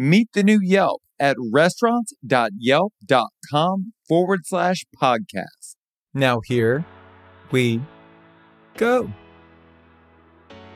Meet 0.00 0.28
the 0.32 0.44
new 0.44 0.60
Yelp 0.62 1.02
at 1.18 1.36
restaurants.yelp.com 1.52 3.92
forward 4.08 4.40
slash 4.44 4.84
podcast. 5.02 5.74
Now, 6.14 6.38
here 6.44 6.86
we 7.50 7.82
go. 8.76 9.12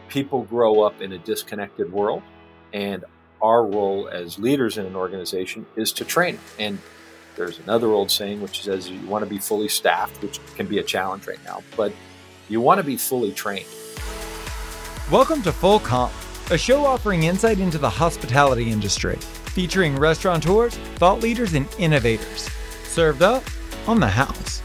People 0.08 0.42
grow 0.42 0.82
up 0.82 1.00
in 1.00 1.12
a 1.12 1.18
disconnected 1.18 1.92
world, 1.92 2.24
and 2.72 3.04
our 3.40 3.64
role 3.64 4.08
as 4.08 4.40
leaders 4.40 4.76
in 4.76 4.86
an 4.86 4.96
organization 4.96 5.66
is 5.76 5.92
to 5.92 6.04
train. 6.04 6.40
And 6.58 6.80
there's 7.36 7.60
another 7.60 7.92
old 7.92 8.10
saying 8.10 8.42
which 8.42 8.64
says 8.64 8.90
you 8.90 9.06
want 9.06 9.22
to 9.22 9.30
be 9.30 9.38
fully 9.38 9.68
staffed, 9.68 10.20
which 10.20 10.40
can 10.56 10.66
be 10.66 10.78
a 10.78 10.82
challenge 10.82 11.28
right 11.28 11.38
now, 11.44 11.62
but 11.76 11.92
you 12.48 12.60
want 12.60 12.78
to 12.78 12.84
be 12.84 12.96
fully 12.96 13.30
trained. 13.30 13.68
Welcome 15.12 15.42
to 15.42 15.52
Full 15.52 15.78
Comp, 15.78 16.12
a 16.50 16.58
show 16.58 16.84
offering 16.84 17.22
insight 17.24 17.58
into 17.58 17.78
the 17.78 17.88
hospitality 17.88 18.70
industry 18.70 19.18
featuring 19.52 19.94
restaurateurs, 19.96 20.74
thought 20.96 21.20
leaders, 21.20 21.54
and 21.54 21.68
innovators. 21.78 22.48
Served 22.84 23.22
up 23.22 23.44
on 23.86 24.00
the 24.00 24.08
house. 24.08 24.62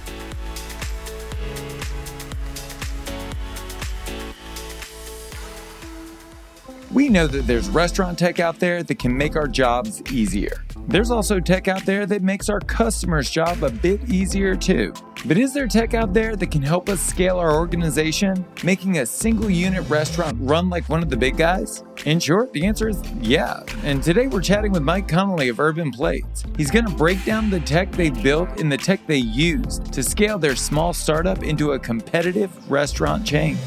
We 6.91 7.09
know 7.09 7.27
that 7.27 7.45
there's 7.47 7.67
restaurant 7.69 8.17
tech 8.17 8.39
out 8.39 8.59
there 8.59 8.81
that 8.81 8.97
can 8.97 9.15
make 9.15 9.35
our 9.35 9.47
jobs 9.47 10.01
easier. 10.09 10.63
There's 10.87 11.11
also 11.11 11.41
tech 11.41 11.67
out 11.67 11.85
there 11.85 12.05
that 12.05 12.21
makes 12.21 12.47
our 12.47 12.61
customers' 12.61 13.29
job 13.29 13.61
a 13.61 13.69
bit 13.69 14.09
easier 14.09 14.55
too. 14.55 14.93
But 15.25 15.37
is 15.37 15.53
there 15.53 15.67
tech 15.67 15.93
out 15.93 16.13
there 16.13 16.37
that 16.37 16.49
can 16.49 16.61
help 16.61 16.87
us 16.87 17.01
scale 17.01 17.39
our 17.39 17.55
organization, 17.55 18.45
making 18.63 18.99
a 18.99 19.05
single 19.05 19.49
unit 19.49 19.87
restaurant 19.89 20.37
run 20.39 20.69
like 20.69 20.87
one 20.87 21.03
of 21.03 21.09
the 21.09 21.17
big 21.17 21.35
guys? 21.35 21.83
In 22.05 22.21
short, 22.21 22.53
the 22.53 22.65
answer 22.65 22.87
is 22.87 23.01
yeah. 23.19 23.63
And 23.83 24.01
today 24.01 24.27
we're 24.27 24.41
chatting 24.41 24.71
with 24.71 24.83
Mike 24.83 25.09
Connolly 25.09 25.49
of 25.49 25.59
Urban 25.59 25.91
Plates. 25.91 26.45
He's 26.55 26.71
going 26.71 26.85
to 26.85 26.93
break 26.93 27.23
down 27.25 27.49
the 27.49 27.59
tech 27.59 27.91
they've 27.91 28.23
built 28.23 28.61
and 28.61 28.71
the 28.71 28.77
tech 28.77 29.05
they 29.07 29.17
used 29.17 29.91
to 29.91 30.01
scale 30.01 30.39
their 30.39 30.55
small 30.55 30.93
startup 30.93 31.43
into 31.43 31.73
a 31.73 31.79
competitive 31.79 32.71
restaurant 32.71 33.25
chain. 33.25 33.57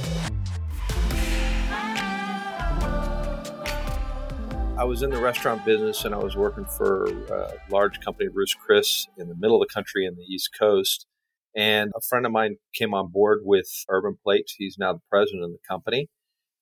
I 4.80 4.84
was 4.84 5.02
in 5.02 5.10
the 5.10 5.20
restaurant 5.20 5.62
business 5.66 6.06
and 6.06 6.14
I 6.14 6.18
was 6.18 6.36
working 6.36 6.64
for 6.64 7.04
a 7.04 7.52
large 7.70 8.00
company, 8.00 8.30
Ruth's 8.32 8.54
Chris, 8.54 9.06
in 9.18 9.28
the 9.28 9.34
middle 9.34 9.60
of 9.60 9.68
the 9.68 9.74
country 9.74 10.06
in 10.06 10.14
the 10.14 10.22
East 10.22 10.56
Coast. 10.58 11.06
And 11.54 11.90
a 11.94 12.00
friend 12.00 12.24
of 12.24 12.32
mine 12.32 12.56
came 12.74 12.94
on 12.94 13.10
board 13.12 13.40
with 13.44 13.68
Urban 13.90 14.16
Plates. 14.24 14.54
He's 14.56 14.76
now 14.78 14.94
the 14.94 15.02
president 15.10 15.44
of 15.44 15.50
the 15.50 15.58
company. 15.68 16.08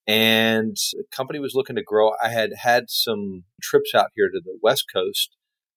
And 0.05 0.77
the 0.95 1.05
company 1.13 1.39
was 1.39 1.55
looking 1.55 1.77
to 1.77 1.83
grow. 1.85 2.11
I 2.21 2.31
had 2.31 2.51
had 2.61 2.91
some 2.91 3.45
trips 3.63 3.95
out 3.95 4.09
here 4.17 4.29
to 4.29 4.41
the 4.45 4.59
West 4.61 4.87
Coast. 4.93 5.37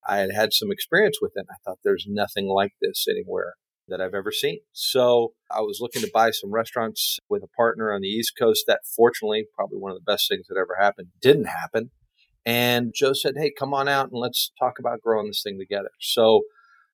I 0.10 0.18
had 0.18 0.32
had 0.34 0.52
some 0.52 0.72
experience 0.72 1.20
with 1.22 1.34
it. 1.36 1.46
I 1.48 1.58
thought 1.64 1.78
there's 1.84 2.08
nothing 2.10 2.48
like 2.48 2.72
this 2.82 3.06
anywhere 3.08 3.54
that 3.88 4.02
I've 4.02 4.16
ever 4.16 4.32
seen. 4.32 4.62
So 4.72 5.34
I 5.52 5.60
was 5.60 5.78
looking 5.80 6.02
to 6.02 6.10
buy 6.12 6.32
some 6.32 6.52
restaurants 6.52 7.20
with 7.30 7.44
a 7.44 7.56
partner 7.56 7.94
on 7.94 8.02
the 8.02 8.08
East 8.08 8.34
Coast. 8.36 8.64
That 8.66 8.80
fortunately, 8.96 9.46
probably 9.56 9.78
one 9.78 9.92
of 9.92 10.00
the 10.00 10.12
best 10.12 10.28
things 10.28 10.48
that 10.48 10.58
ever 10.58 10.78
happened, 10.82 11.10
didn't 11.22 11.46
happen. 11.46 11.92
And 12.46 12.94
Joe 12.96 13.14
said, 13.14 13.36
Hey, 13.38 13.52
come 13.58 13.74
on 13.74 13.88
out 13.88 14.10
and 14.12 14.20
let's 14.20 14.52
talk 14.60 14.80
about 14.80 15.02
growing 15.02 15.28
this 15.28 15.44
thing 15.44 15.60
together. 15.60 15.92
So 16.00 16.42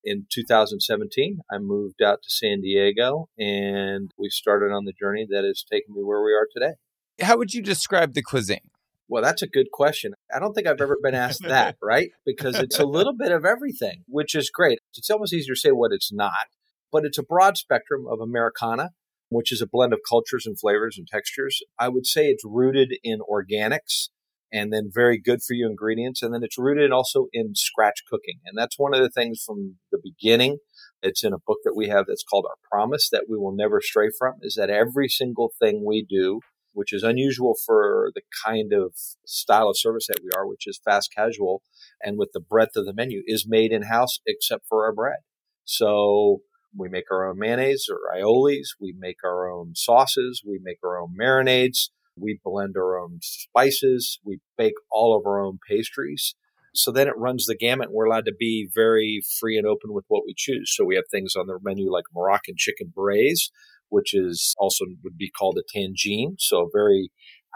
in 0.04 0.26
2017, 0.32 1.40
I 1.52 1.58
moved 1.58 2.02
out 2.02 2.22
to 2.24 2.30
San 2.30 2.62
Diego 2.62 3.30
and 3.38 4.12
we 4.18 4.30
started 4.30 4.72
on 4.74 4.86
the 4.86 4.94
journey 4.94 5.28
that 5.30 5.44
has 5.44 5.64
taken 5.64 5.96
me 5.96 6.04
where 6.04 6.24
we 6.24 6.34
are 6.34 6.48
today. 6.52 6.76
How 7.22 7.38
would 7.38 7.54
you 7.54 7.62
describe 7.62 8.14
the 8.14 8.22
cuisine? 8.22 8.70
Well, 9.10 9.24
that's 9.24 9.42
a 9.42 9.48
good 9.48 9.72
question. 9.72 10.14
I 10.34 10.40
don't 10.40 10.54
think 10.54 10.68
I've 10.68 10.82
ever 10.82 10.98
been 11.02 11.16
asked 11.16 11.44
that, 11.44 11.78
right? 11.84 12.10
Because 12.26 12.60
it's 12.60 12.78
a 12.78 12.86
little 12.86 13.14
bit 13.18 13.32
of 13.32 13.46
everything, 13.46 14.04
which 14.08 14.36
is 14.36 14.50
great. 14.50 14.80
It's 14.96 15.10
almost 15.10 15.34
easier 15.34 15.56
to 15.56 15.60
say 15.60 15.72
what 15.72 15.94
it's 15.94 16.12
not, 16.12 16.48
but 16.92 17.06
it's 17.06 17.18
a 17.18 17.24
broad 17.24 17.58
spectrum 17.58 18.06
of 18.10 18.20
Americana, 18.20 18.90
which 19.30 19.52
is 19.52 19.62
a 19.62 19.68
blend 19.68 19.94
of 19.94 20.00
cultures 20.08 20.46
and 20.46 20.60
flavors 20.60 20.98
and 20.98 21.08
textures. 21.08 21.62
I 21.80 21.88
would 21.88 22.06
say 22.06 22.28
it's 22.28 22.44
rooted 22.46 22.98
in 23.02 23.20
organics 23.20 24.10
and 24.52 24.72
then 24.72 24.90
very 24.94 25.20
good 25.20 25.42
for 25.42 25.54
you 25.54 25.68
ingredients. 25.68 26.22
And 26.22 26.34
then 26.34 26.44
it's 26.44 26.58
rooted 26.58 26.92
also 26.92 27.28
in 27.34 27.56
scratch 27.56 28.04
cooking. 28.10 28.40
And 28.46 28.58
that's 28.58 28.80
one 28.80 28.94
of 28.94 29.02
the 29.02 29.10
things 29.10 29.44
from 29.46 29.76
the 29.92 30.00
beginning. 30.02 30.58
It's 31.02 31.24
in 31.24 31.34
a 31.34 31.40
book 31.46 31.60
that 31.64 31.76
we 31.76 31.90
have 31.90 32.06
that's 32.08 32.24
called 32.24 32.46
Our 32.48 32.56
Promise 32.72 33.10
that 33.12 33.26
we 33.30 33.38
will 33.38 33.56
never 33.56 33.82
stray 33.82 34.10
from 34.18 34.36
is 34.42 34.56
that 34.56 34.70
every 34.70 35.08
single 35.08 35.52
thing 35.60 35.84
we 35.86 36.06
do, 36.08 36.40
which 36.74 36.94
is 36.94 37.04
unusual 37.04 37.56
for 37.66 38.12
the 38.16 38.22
kind 38.46 38.74
of 38.74 38.94
style 39.26 39.70
of 39.70 39.78
service 39.78 40.08
that 40.08 40.22
we 40.24 40.30
are, 40.36 40.48
which 40.48 40.66
is 40.66 40.80
fast 40.84 41.14
casual 41.16 41.62
and 42.02 42.18
with 42.18 42.30
the 42.34 42.40
breadth 42.40 42.76
of 42.76 42.86
the 42.86 42.94
menu 42.94 43.22
is 43.26 43.46
made 43.48 43.72
in 43.72 43.84
house 43.84 44.20
except 44.26 44.66
for 44.68 44.86
our 44.86 44.94
bread. 44.94 45.20
So 45.66 46.42
we 46.76 46.90
make 46.90 47.06
our 47.12 47.28
own 47.28 47.40
mayonnaise 47.40 47.88
or 47.90 48.00
aiolis. 48.16 48.70
We 48.80 48.94
make 48.98 49.18
our 49.24 49.50
own 49.50 49.76
sauces. 49.76 50.42
We 50.46 50.60
make 50.62 50.78
our 50.84 51.00
own 51.00 51.16
marinades. 51.20 51.90
We 52.20 52.40
blend 52.44 52.76
our 52.78 52.98
own 53.00 53.20
spices. 53.22 54.20
We 54.24 54.40
bake 54.58 54.74
all 54.92 55.18
of 55.18 55.26
our 55.26 55.40
own 55.44 55.60
pastries. 55.70 56.36
So 56.74 56.92
then 56.92 57.08
it 57.08 57.18
runs 57.18 57.46
the 57.46 57.56
gamut. 57.56 57.92
We're 57.92 58.06
allowed 58.06 58.26
to 58.26 58.36
be 58.38 58.70
very 58.74 59.22
free 59.40 59.58
and 59.58 59.66
open 59.66 59.94
with 59.94 60.06
what 60.10 60.24
we 60.26 60.34
choose. 60.38 60.74
So 60.76 60.86
we 60.86 60.96
have 60.96 61.06
things 61.10 61.34
on 61.36 61.48
the 61.48 61.58
menu 61.62 61.92
like 61.92 62.06
Moroccan 62.14 62.56
chicken 62.58 62.92
braise, 62.94 63.50
which 63.90 64.14
is 64.14 64.54
also 64.60 64.86
would 65.04 65.18
be 65.18 65.32
called 65.32 65.58
a 65.58 65.78
tangine. 65.78 66.36
So 66.40 66.64
a 66.66 66.70
very 66.72 67.10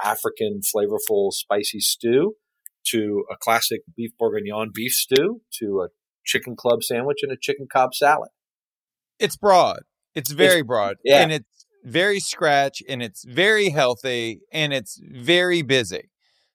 African 0.03 0.61
flavorful 0.61 1.31
spicy 1.31 1.79
stew 1.81 2.35
to 2.87 3.25
a 3.31 3.35
classic 3.37 3.81
beef 3.95 4.11
bourguignon 4.17 4.71
beef 4.73 4.93
stew 4.93 5.41
to 5.59 5.81
a 5.85 5.89
chicken 6.25 6.55
club 6.55 6.83
sandwich 6.83 7.19
and 7.21 7.31
a 7.31 7.37
chicken 7.39 7.67
Cobb 7.71 7.93
salad. 7.93 8.29
It's 9.19 9.37
broad. 9.37 9.81
It's 10.15 10.31
very 10.31 10.59
It's- 10.61 10.65
broad. 10.67 10.97
yeah. 11.03 11.21
And 11.21 11.31
it's 11.31 11.60
very 11.83 12.19
scratch 12.19 12.81
and 12.87 13.01
it's 13.01 13.23
very 13.23 13.69
healthy 13.69 14.41
and 14.51 14.73
it's 14.73 14.99
very 15.03 15.61
busy. 15.61 16.09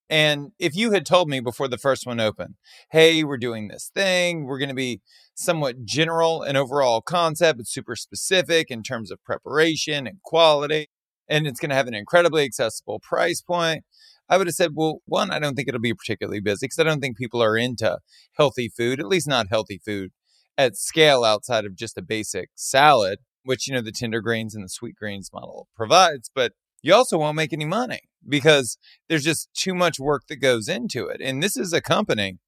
And 0.09 0.53
if 0.59 0.77
you 0.77 0.93
had 0.93 1.05
told 1.05 1.29
me 1.29 1.41
before 1.41 1.67
the 1.67 1.79
first 1.79 2.07
one 2.07 2.21
opened, 2.21 2.55
hey, 2.93 3.25
we're 3.25 3.39
doing 3.39 3.69
this 3.69 3.91
thing, 3.93 4.45
we're 4.45 4.59
going 4.59 4.69
to 4.69 4.75
be 4.75 5.01
somewhat 5.35 5.85
general 5.85 6.43
and 6.43 6.57
overall 6.57 7.01
concept, 7.01 7.61
it's 7.61 7.73
super 7.73 7.97
specific 7.97 8.71
in 8.71 8.83
terms 8.83 9.11
of 9.11 9.23
preparation 9.25 10.07
and 10.07 10.23
quality, 10.23 10.89
and 11.29 11.47
it's 11.47 11.59
going 11.59 11.71
to 11.71 11.77
have 11.77 11.89
an 11.89 11.95
incredibly 11.95 12.45
accessible 12.45 13.01
price 13.01 13.41
point. 13.41 13.85
I 14.29 14.39
would 14.39 14.47
have 14.47 14.55
said, 14.55 14.73
well, 14.75 15.01
one, 15.07 15.31
I 15.31 15.39
don't 15.39 15.55
think 15.55 15.69
it'll 15.69 15.81
be 15.81 15.95
particularly 15.95 16.41
busy 16.41 16.67
because 16.67 16.79
I 16.79 16.85
don't 16.85 17.01
think 17.01 17.17
people 17.17 17.43
are 17.43 17.57
into 17.57 17.99
healthy 18.37 18.69
food, 18.69 19.01
at 19.01 19.07
least 19.07 19.29
not 19.29 19.49
healthy 19.49 19.81
food 19.85 20.13
at 20.59 20.77
scale 20.77 21.25
outside 21.25 21.65
of 21.65 21.77
just 21.77 21.99
a 21.99 22.03
basic 22.03 22.51
salad, 22.55 23.19
which, 23.47 23.67
you 23.67 23.75
know, 23.75 23.81
the 23.81 23.93
Tender 23.93 24.21
Greens 24.21 24.55
and 24.55 24.65
the 24.65 24.69
Sweetgreens 24.69 25.33
model 25.33 25.69
provides. 25.75 26.31
But 26.35 26.53
you 26.83 26.93
also 26.93 27.17
won't 27.17 27.37
make 27.37 27.53
any 27.53 27.65
money 27.65 28.01
because 28.29 28.77
there's 29.09 29.25
just 29.25 29.49
too 29.55 29.75
much 29.75 29.99
work 29.99 30.25
that 30.29 30.37
goes 30.37 30.69
into 30.69 31.07
it. 31.07 31.21
And 31.23 31.43
this 31.43 31.57
is 31.57 31.73
a 31.73 31.81
company 31.81 32.39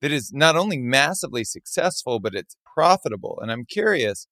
that 0.00 0.12
is 0.12 0.32
not 0.32 0.56
only 0.56 0.78
massively 0.78 1.44
successful, 1.44 2.20
but 2.20 2.34
it's 2.34 2.56
profitable. 2.74 3.38
And 3.42 3.50
I'm 3.50 3.64
curious, 3.64 4.26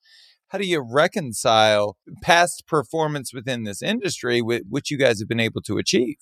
how 0.49 0.59
do 0.59 0.67
you 0.67 0.81
reconcile 0.81 1.97
past 2.23 2.65
performance 2.67 3.33
within 3.35 3.65
this 3.65 3.83
industry 3.83 4.41
with 4.43 4.63
which 4.69 4.91
you 4.91 4.99
guys 4.99 5.19
have 5.21 5.29
been 5.29 5.41
able 5.41 5.63
to 5.63 5.79
achieve? 5.79 6.17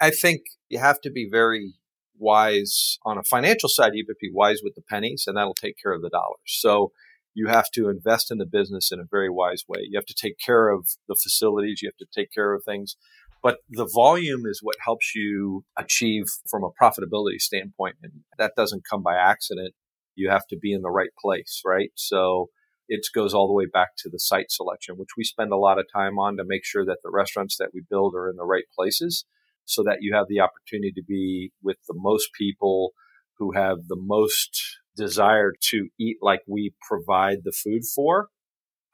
I 0.00 0.10
think 0.10 0.42
you 0.68 0.78
have 0.78 1.00
to 1.02 1.10
be 1.10 1.28
very 1.30 1.74
wise 2.18 2.98
on 3.04 3.18
a 3.18 3.22
financial 3.22 3.68
side. 3.68 3.92
You 3.94 4.04
have 4.08 4.14
to 4.14 4.18
be 4.20 4.30
wise 4.32 4.60
with 4.62 4.74
the 4.74 4.82
pennies, 4.82 5.24
and 5.26 5.36
that'll 5.36 5.54
take 5.54 5.76
care 5.82 5.92
of 5.92 6.02
the 6.02 6.10
dollars. 6.10 6.38
So 6.46 6.92
you 7.34 7.48
have 7.48 7.70
to 7.74 7.88
invest 7.88 8.30
in 8.30 8.38
the 8.38 8.46
business 8.46 8.90
in 8.92 9.00
a 9.00 9.08
very 9.10 9.30
wise 9.30 9.64
way. 9.68 9.80
You 9.82 9.98
have 9.98 10.06
to 10.06 10.14
take 10.14 10.36
care 10.44 10.68
of 10.68 10.88
the 11.08 11.16
facilities. 11.20 11.80
You 11.82 11.88
have 11.88 12.06
to 12.06 12.20
take 12.20 12.32
care 12.32 12.52
of 12.52 12.62
things. 12.64 12.96
But 13.42 13.58
the 13.68 13.88
volume 13.92 14.42
is 14.46 14.60
what 14.62 14.76
helps 14.84 15.14
you 15.14 15.64
achieve 15.76 16.24
from 16.48 16.62
a 16.62 16.70
profitability 16.70 17.40
standpoint. 17.40 17.96
And 18.02 18.12
that 18.38 18.52
doesn't 18.56 18.84
come 18.88 19.02
by 19.02 19.16
accident. 19.16 19.74
You 20.14 20.30
have 20.30 20.46
to 20.48 20.56
be 20.56 20.72
in 20.72 20.82
the 20.82 20.90
right 20.90 21.10
place, 21.20 21.60
right? 21.64 21.90
So 21.96 22.50
it 22.88 23.00
goes 23.14 23.34
all 23.34 23.48
the 23.48 23.54
way 23.54 23.66
back 23.66 23.90
to 23.98 24.10
the 24.10 24.18
site 24.18 24.50
selection, 24.50 24.96
which 24.96 25.16
we 25.16 25.24
spend 25.24 25.52
a 25.52 25.56
lot 25.56 25.78
of 25.78 25.86
time 25.92 26.18
on 26.18 26.36
to 26.36 26.44
make 26.46 26.64
sure 26.64 26.84
that 26.84 26.98
the 27.02 27.10
restaurants 27.10 27.56
that 27.58 27.70
we 27.72 27.82
build 27.88 28.14
are 28.14 28.28
in 28.28 28.36
the 28.36 28.44
right 28.44 28.64
places 28.76 29.24
so 29.64 29.82
that 29.82 29.98
you 30.00 30.14
have 30.14 30.26
the 30.28 30.40
opportunity 30.40 30.92
to 30.94 31.02
be 31.06 31.52
with 31.62 31.78
the 31.88 31.94
most 31.96 32.28
people 32.38 32.92
who 33.38 33.52
have 33.52 33.78
the 33.88 33.98
most 33.98 34.78
desire 34.96 35.52
to 35.70 35.88
eat 35.98 36.18
like 36.20 36.40
we 36.46 36.74
provide 36.86 37.38
the 37.44 37.52
food 37.52 37.82
for 37.84 38.28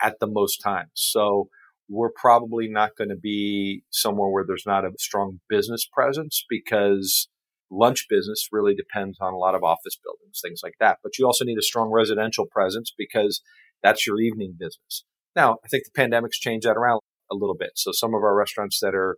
at 0.02 0.20
the 0.20 0.26
most 0.26 0.58
times. 0.58 0.90
So 0.94 1.48
we're 1.88 2.12
probably 2.14 2.68
not 2.68 2.90
going 2.96 3.08
to 3.08 3.16
be 3.16 3.82
somewhere 3.90 4.28
where 4.28 4.44
there's 4.46 4.66
not 4.66 4.84
a 4.84 4.90
strong 4.98 5.40
business 5.48 5.88
presence 5.90 6.44
because 6.48 7.28
lunch 7.70 8.06
business 8.08 8.48
really 8.52 8.74
depends 8.74 9.18
on 9.20 9.32
a 9.32 9.38
lot 9.38 9.54
of 9.54 9.62
office 9.62 9.98
buildings, 10.02 10.40
things 10.42 10.60
like 10.62 10.74
that. 10.80 10.98
But 11.02 11.18
you 11.18 11.26
also 11.26 11.44
need 11.44 11.58
a 11.58 11.62
strong 11.62 11.90
residential 11.90 12.46
presence 12.50 12.92
because 12.96 13.42
that's 13.82 14.06
your 14.06 14.20
evening 14.20 14.54
business. 14.58 15.04
Now, 15.34 15.56
I 15.64 15.68
think 15.68 15.84
the 15.84 15.90
pandemic's 15.94 16.38
changed 16.38 16.66
that 16.66 16.76
around 16.76 17.00
a 17.30 17.34
little 17.34 17.56
bit. 17.58 17.72
So 17.76 17.92
some 17.92 18.14
of 18.14 18.22
our 18.22 18.34
restaurants 18.34 18.80
that 18.80 18.94
are 18.94 19.16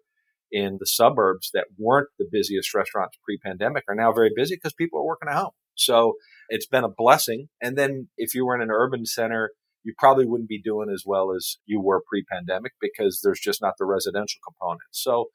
in 0.53 0.79
the 0.81 0.87
suburbs 0.87 1.50
that 1.55 1.67
weren't 1.79 2.09
the 2.19 2.27
busiest 2.31 2.75
restaurants 2.75 3.17
pre-pandemic 3.25 3.85
are 3.88 3.94
now 3.94 4.12
very 4.12 4.31
busy 4.35 4.56
because 4.56 4.75
people 4.75 4.99
are 4.99 5.06
working 5.06 5.29
at 5.29 5.37
home. 5.37 5.53
So 5.77 6.15
it's 6.50 6.67
been 6.67 6.85
a 6.85 6.88
blessing. 6.94 7.49
And 7.62 7.79
then 7.79 8.08
if 8.17 8.35
you 8.35 8.44
were 8.44 8.55
in 8.55 8.62
an 8.62 8.70
urban 8.70 9.06
center, 9.06 9.52
you 9.82 9.94
probably 9.99 10.26
wouldn't 10.26 10.49
be 10.49 10.61
doing 10.61 10.91
as 10.93 11.05
well 11.06 11.32
as 11.35 11.56
you 11.64 11.81
were 11.81 12.02
pre-pandemic 12.06 12.73
because 12.81 13.20
there's 13.25 13.41
just 13.41 13.62
not 13.62 13.75
the 13.79 13.87
residential 13.87 14.41
component. 14.47 14.82
So 14.91 15.26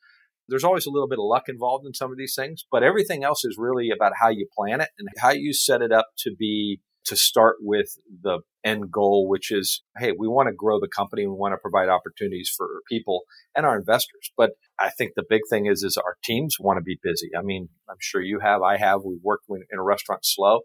there's 0.47 0.63
always 0.63 0.85
a 0.85 0.91
little 0.91 1.07
bit 1.07 1.17
of 1.17 1.25
luck 1.25 1.45
involved 1.47 1.87
in 1.87 1.95
some 1.95 2.11
of 2.11 2.17
these 2.17 2.35
things, 2.35 2.65
but 2.71 2.83
everything 2.83 3.23
else 3.23 3.43
is 3.43 3.57
really 3.57 3.89
about 3.89 4.11
how 4.21 4.29
you 4.29 4.47
plan 4.55 4.81
it 4.81 4.89
and 4.99 5.09
how 5.17 5.31
you 5.31 5.53
set 5.53 5.81
it 5.81 5.91
up 5.91 6.09
to 6.19 6.35
be 6.37 6.81
to 7.05 7.15
start 7.15 7.57
with 7.61 7.97
the 8.23 8.39
end 8.63 8.91
goal, 8.91 9.27
which 9.27 9.51
is, 9.51 9.83
hey, 9.97 10.11
we 10.17 10.27
want 10.27 10.47
to 10.47 10.55
grow 10.55 10.79
the 10.79 10.87
company. 10.87 11.27
We 11.27 11.33
want 11.33 11.53
to 11.53 11.57
provide 11.57 11.87
opportunities 11.87 12.51
for 12.55 12.67
people 12.89 13.21
and 13.55 13.65
our 13.65 13.77
investors. 13.77 14.31
But 14.35 14.51
I 14.79 14.89
think 14.89 15.11
the 15.15 15.23
big 15.27 15.41
thing 15.49 15.67
is, 15.67 15.83
is 15.83 15.97
our 15.97 16.17
teams 16.23 16.57
want 16.59 16.77
to 16.77 16.83
be 16.83 16.99
busy. 17.01 17.29
I 17.37 17.43
mean, 17.43 17.69
I'm 17.89 17.97
sure 17.99 18.21
you 18.21 18.39
have, 18.39 18.61
I 18.63 18.77
have. 18.77 19.01
We've 19.03 19.19
worked 19.23 19.45
in 19.49 19.79
a 19.79 19.83
restaurant 19.83 20.21
slow. 20.23 20.61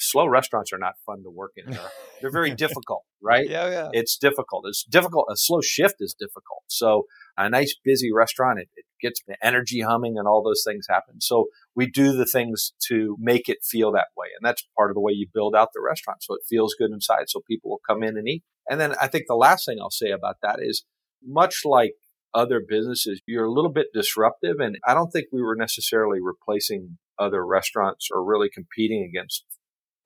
Slow 0.00 0.26
restaurants 0.26 0.72
are 0.72 0.78
not 0.78 0.94
fun 1.04 1.22
to 1.22 1.30
work 1.30 1.52
in. 1.56 1.70
They're, 1.70 1.90
they're 2.20 2.30
very 2.30 2.54
difficult, 2.54 3.04
right? 3.22 3.48
Yeah, 3.48 3.70
yeah. 3.70 3.88
It's 3.92 4.16
difficult. 4.16 4.64
It's 4.66 4.84
difficult. 4.84 5.26
A 5.30 5.36
slow 5.36 5.60
shift 5.60 5.96
is 6.00 6.14
difficult. 6.18 6.62
So 6.68 7.04
a 7.36 7.48
nice 7.48 7.74
busy 7.84 8.12
restaurant, 8.12 8.58
it, 8.58 8.68
it 8.76 8.84
gets 9.00 9.22
the 9.26 9.36
energy 9.44 9.80
humming 9.80 10.16
and 10.18 10.26
all 10.26 10.42
those 10.42 10.62
things 10.66 10.86
happen. 10.88 11.20
So 11.20 11.46
we 11.74 11.86
do 11.86 12.12
the 12.12 12.26
things 12.26 12.72
to 12.88 13.16
make 13.18 13.48
it 13.48 13.58
feel 13.62 13.92
that 13.92 14.08
way. 14.16 14.28
And 14.38 14.46
that's 14.46 14.66
part 14.76 14.90
of 14.90 14.94
the 14.94 15.00
way 15.00 15.12
you 15.12 15.26
build 15.32 15.54
out 15.54 15.70
the 15.74 15.80
restaurant. 15.80 16.22
So 16.22 16.34
it 16.34 16.42
feels 16.48 16.74
good 16.78 16.90
inside. 16.90 17.28
So 17.28 17.40
people 17.46 17.70
will 17.70 17.80
come 17.88 18.02
in 18.02 18.16
and 18.16 18.28
eat. 18.28 18.42
And 18.68 18.80
then 18.80 18.94
I 19.00 19.08
think 19.08 19.24
the 19.26 19.34
last 19.34 19.66
thing 19.66 19.78
I'll 19.80 19.90
say 19.90 20.10
about 20.10 20.36
that 20.42 20.58
is 20.60 20.84
much 21.24 21.62
like 21.64 21.94
other 22.32 22.62
businesses, 22.66 23.20
you're 23.26 23.44
a 23.44 23.52
little 23.52 23.72
bit 23.72 23.88
disruptive. 23.92 24.56
And 24.60 24.78
I 24.86 24.94
don't 24.94 25.10
think 25.10 25.26
we 25.32 25.42
were 25.42 25.56
necessarily 25.56 26.20
replacing 26.22 26.98
other 27.18 27.44
restaurants 27.44 28.08
or 28.10 28.24
really 28.24 28.48
competing 28.48 29.02
against 29.04 29.44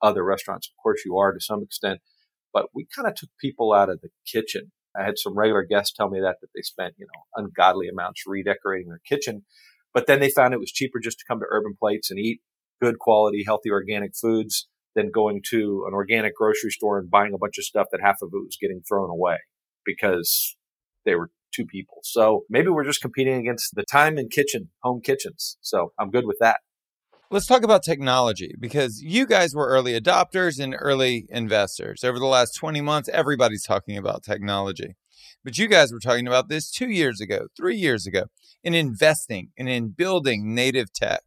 other 0.05 0.23
restaurants. 0.23 0.67
Of 0.67 0.81
course 0.81 1.01
you 1.05 1.17
are 1.17 1.33
to 1.33 1.39
some 1.39 1.63
extent, 1.63 1.99
but 2.53 2.67
we 2.73 2.87
kind 2.95 3.07
of 3.07 3.15
took 3.15 3.29
people 3.41 3.73
out 3.73 3.89
of 3.89 4.01
the 4.01 4.09
kitchen 4.31 4.71
I 4.97 5.03
had 5.03 5.17
some 5.17 5.37
regular 5.37 5.63
guests 5.63 5.93
tell 5.93 6.09
me 6.09 6.19
that 6.21 6.37
that 6.41 6.47
they 6.55 6.61
spent 6.61 6.95
you 6.97 7.05
know 7.05 7.43
ungodly 7.43 7.87
amounts 7.87 8.23
redecorating 8.25 8.89
their 8.89 9.01
kitchen, 9.07 9.43
but 9.93 10.07
then 10.07 10.19
they 10.19 10.29
found 10.29 10.53
it 10.53 10.59
was 10.59 10.71
cheaper 10.71 10.99
just 10.99 11.19
to 11.19 11.25
come 11.27 11.39
to 11.39 11.45
Urban 11.49 11.75
Plates 11.77 12.09
and 12.09 12.19
eat 12.19 12.41
good 12.81 12.99
quality, 12.99 13.43
healthy, 13.45 13.69
organic 13.69 14.15
foods 14.15 14.67
than 14.95 15.11
going 15.11 15.41
to 15.49 15.85
an 15.87 15.93
organic 15.93 16.35
grocery 16.35 16.71
store 16.71 16.99
and 16.99 17.09
buying 17.11 17.33
a 17.33 17.37
bunch 17.37 17.57
of 17.57 17.65
stuff 17.65 17.87
that 17.91 18.01
half 18.01 18.17
of 18.21 18.29
it 18.33 18.45
was 18.45 18.57
getting 18.59 18.81
thrown 18.87 19.09
away 19.09 19.37
because 19.85 20.55
they 21.05 21.15
were 21.15 21.29
two 21.53 21.65
people. 21.65 21.99
So 22.03 22.43
maybe 22.49 22.69
we're 22.69 22.85
just 22.85 23.01
competing 23.01 23.35
against 23.35 23.75
the 23.75 23.83
time 23.83 24.17
in 24.17 24.29
kitchen, 24.29 24.69
home 24.83 25.01
kitchens. 25.01 25.57
So 25.61 25.91
I'm 25.99 26.11
good 26.11 26.25
with 26.25 26.37
that. 26.39 26.57
Let's 27.35 27.47
talk 27.47 27.63
about 27.63 27.83
technology 27.83 28.55
because 28.57 29.01
you 29.01 29.25
guys 29.25 29.53
were 29.53 29.67
early 29.67 29.99
adopters 29.99 30.57
and 30.57 30.73
early 30.79 31.25
investors. 31.27 32.01
Over 32.01 32.17
the 32.17 32.25
last 32.25 32.55
20 32.55 32.79
months, 32.79 33.09
everybody's 33.11 33.65
talking 33.65 33.97
about 33.97 34.23
technology. 34.23 34.95
But 35.43 35.57
you 35.57 35.67
guys 35.67 35.91
were 35.91 35.99
talking 35.99 36.27
about 36.27 36.47
this 36.47 36.71
two 36.71 36.89
years 36.89 37.19
ago, 37.19 37.47
three 37.57 37.75
years 37.75 38.07
ago, 38.07 38.27
in 38.63 38.73
investing 38.73 39.49
and 39.57 39.67
in 39.67 39.89
building 39.89 40.55
native 40.55 40.93
tech. 40.93 41.23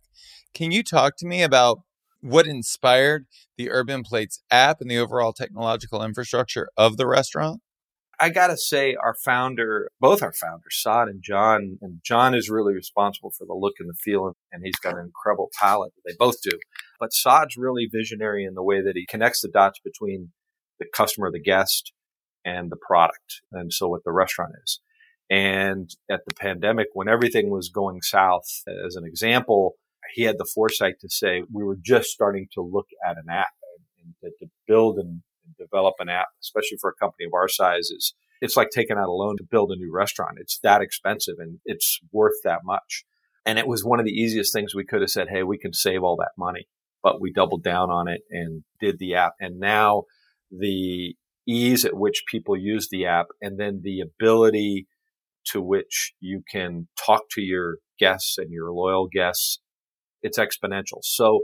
Can 0.55 0.73
you 0.73 0.83
talk 0.83 1.19
to 1.19 1.27
me 1.27 1.43
about 1.43 1.81
what 2.23 2.47
inspired 2.47 3.27
the 3.59 3.71
Urban 3.71 4.03
Plates 4.03 4.43
app 4.51 4.81
and 4.81 4.91
the 4.91 4.97
overall 4.97 5.35
technological 5.35 6.03
infrastructure 6.03 6.71
of 6.75 6.97
the 6.97 7.07
restaurant? 7.07 7.61
I 8.21 8.31
got 8.31 8.49
to 8.49 8.57
say, 8.57 8.97
our 8.97 9.15
founder, 9.15 9.91
both 10.01 10.23
our 10.23 10.33
founders, 10.33 10.81
Saad 10.83 11.09
and 11.09 11.23
John, 11.23 11.79
and 11.81 12.01
John 12.05 12.35
is 12.35 12.51
really 12.51 12.75
responsible 12.75 13.31
for 13.31 13.47
the 13.47 13.55
look 13.55 13.75
and 13.79 13.89
the 13.89 13.95
feel, 13.95 14.33
and 14.51 14.63
he's 14.65 14.77
got 14.77 14.95
an 14.95 15.05
incredible 15.05 15.51
palette. 15.59 15.93
They 16.05 16.15
both 16.19 16.43
do. 16.43 16.59
But 16.99 17.13
Saad's 17.13 17.57
really 17.57 17.89
visionary 17.91 18.45
in 18.45 18.55
the 18.55 18.63
way 18.63 18.83
that 18.83 18.97
he 18.97 19.07
connects 19.07 19.41
the 19.41 19.49
dots 19.49 19.79
between 19.85 20.33
the 20.81 20.87
customer, 20.93 21.31
the 21.31 21.41
guest, 21.41 21.93
and 22.45 22.71
the 22.71 22.77
product. 22.77 23.43
And 23.53 23.73
so 23.73 23.89
what 23.89 24.03
the 24.05 24.13
restaurant 24.13 24.53
is. 24.65 24.81
And 25.31 25.91
at 26.11 26.21
the 26.27 26.35
pandemic, 26.35 26.89
when 26.95 27.09
everything 27.09 27.51
was 27.51 27.69
going 27.69 28.01
south, 28.03 28.63
as 28.85 28.97
an 28.97 29.05
example, 29.05 29.75
he 30.15 30.23
had 30.23 30.39
the 30.39 30.49
foresight 30.53 30.95
to 31.01 31.09
say 31.09 31.43
we 31.53 31.63
were 31.63 31.79
just 31.81 32.09
starting 32.09 32.49
to 32.55 32.63
look 32.63 32.87
at 33.07 33.19
an 33.19 33.27
app 33.31 33.53
and, 33.77 34.15
and 34.23 34.35
to, 34.39 34.47
to 34.47 34.51
build 34.67 34.99
and 34.99 35.23
develop 35.59 35.95
an 35.99 36.09
app, 36.09 36.29
especially 36.43 36.79
for 36.81 36.91
a 36.91 36.95
company 36.95 37.27
of 37.27 37.35
our 37.35 37.49
size, 37.49 37.91
is 37.91 38.15
it's 38.41 38.57
like 38.57 38.71
taking 38.71 38.97
out 38.97 39.09
a 39.09 39.13
loan 39.13 39.37
to 39.37 39.45
build 39.49 39.71
a 39.71 39.77
new 39.77 39.93
restaurant. 39.93 40.39
It's 40.41 40.59
that 40.63 40.83
expensive 40.83 41.37
and 41.39 41.59
it's 41.65 42.01
worth 42.13 42.41
that 42.45 42.61
much. 42.65 43.05
And 43.45 43.59
it 43.59 43.67
was 43.67 43.85
one 43.85 43.99
of 43.99 44.07
the 44.07 44.13
easiest 44.13 44.53
things 44.53 44.75
we 44.75 44.85
could 44.85 45.01
have 45.01 45.11
said, 45.11 45.29
Hey, 45.31 45.43
we 45.43 45.59
can 45.59 45.73
save 45.73 46.03
all 46.03 46.17
that 46.17 46.33
money, 46.37 46.69
but 47.03 47.21
we 47.21 47.33
doubled 47.33 47.63
down 47.63 47.91
on 47.91 48.09
it 48.09 48.21
and 48.31 48.63
did 48.81 48.99
the 48.99 49.15
app. 49.15 49.33
And 49.41 49.59
now 49.59 50.05
the 50.51 51.15
ease 51.47 51.85
at 51.85 51.97
which 51.97 52.25
people 52.31 52.57
use 52.57 52.89
the 52.91 53.07
app 53.07 53.27
and 53.41 53.59
then 53.59 53.81
the 53.83 54.01
ability 54.01 54.87
to 55.47 55.63
which 55.63 56.13
you 56.21 56.43
can 56.51 56.89
talk 57.05 57.23
to 57.31 57.41
your 57.41 57.79
guests 57.99 58.37
and 58.37 58.51
your 58.51 58.71
loyal 58.71 59.09
guests, 59.11 59.61
it's 60.23 60.39
exponential. 60.39 60.99
So 61.03 61.41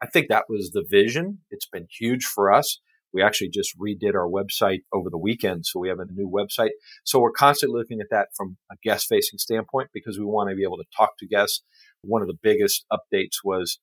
I 0.00 0.06
think 0.06 0.28
that 0.28 0.44
was 0.48 0.70
the 0.70 0.84
vision. 0.88 1.38
It's 1.50 1.66
been 1.66 1.86
huge 1.90 2.24
for 2.24 2.52
us. 2.52 2.78
We 3.12 3.22
actually 3.22 3.50
just 3.50 3.78
redid 3.78 4.14
our 4.14 4.28
website 4.28 4.80
over 4.92 5.10
the 5.10 5.18
weekend. 5.18 5.66
So 5.66 5.80
we 5.80 5.88
have 5.88 5.98
a 5.98 6.06
new 6.12 6.30
website. 6.30 6.70
So 7.04 7.20
we're 7.20 7.32
constantly 7.32 7.78
looking 7.78 8.00
at 8.00 8.10
that 8.10 8.28
from 8.36 8.56
a 8.70 8.76
guest 8.82 9.06
facing 9.08 9.38
standpoint 9.38 9.90
because 9.92 10.18
we 10.18 10.24
want 10.24 10.50
to 10.50 10.56
be 10.56 10.62
able 10.62 10.76
to 10.76 10.84
talk 10.96 11.18
to 11.18 11.26
guests. 11.26 11.62
One 12.02 12.22
of 12.22 12.28
the 12.28 12.38
biggest 12.42 12.86
updates 12.92 13.38
was 13.44 13.78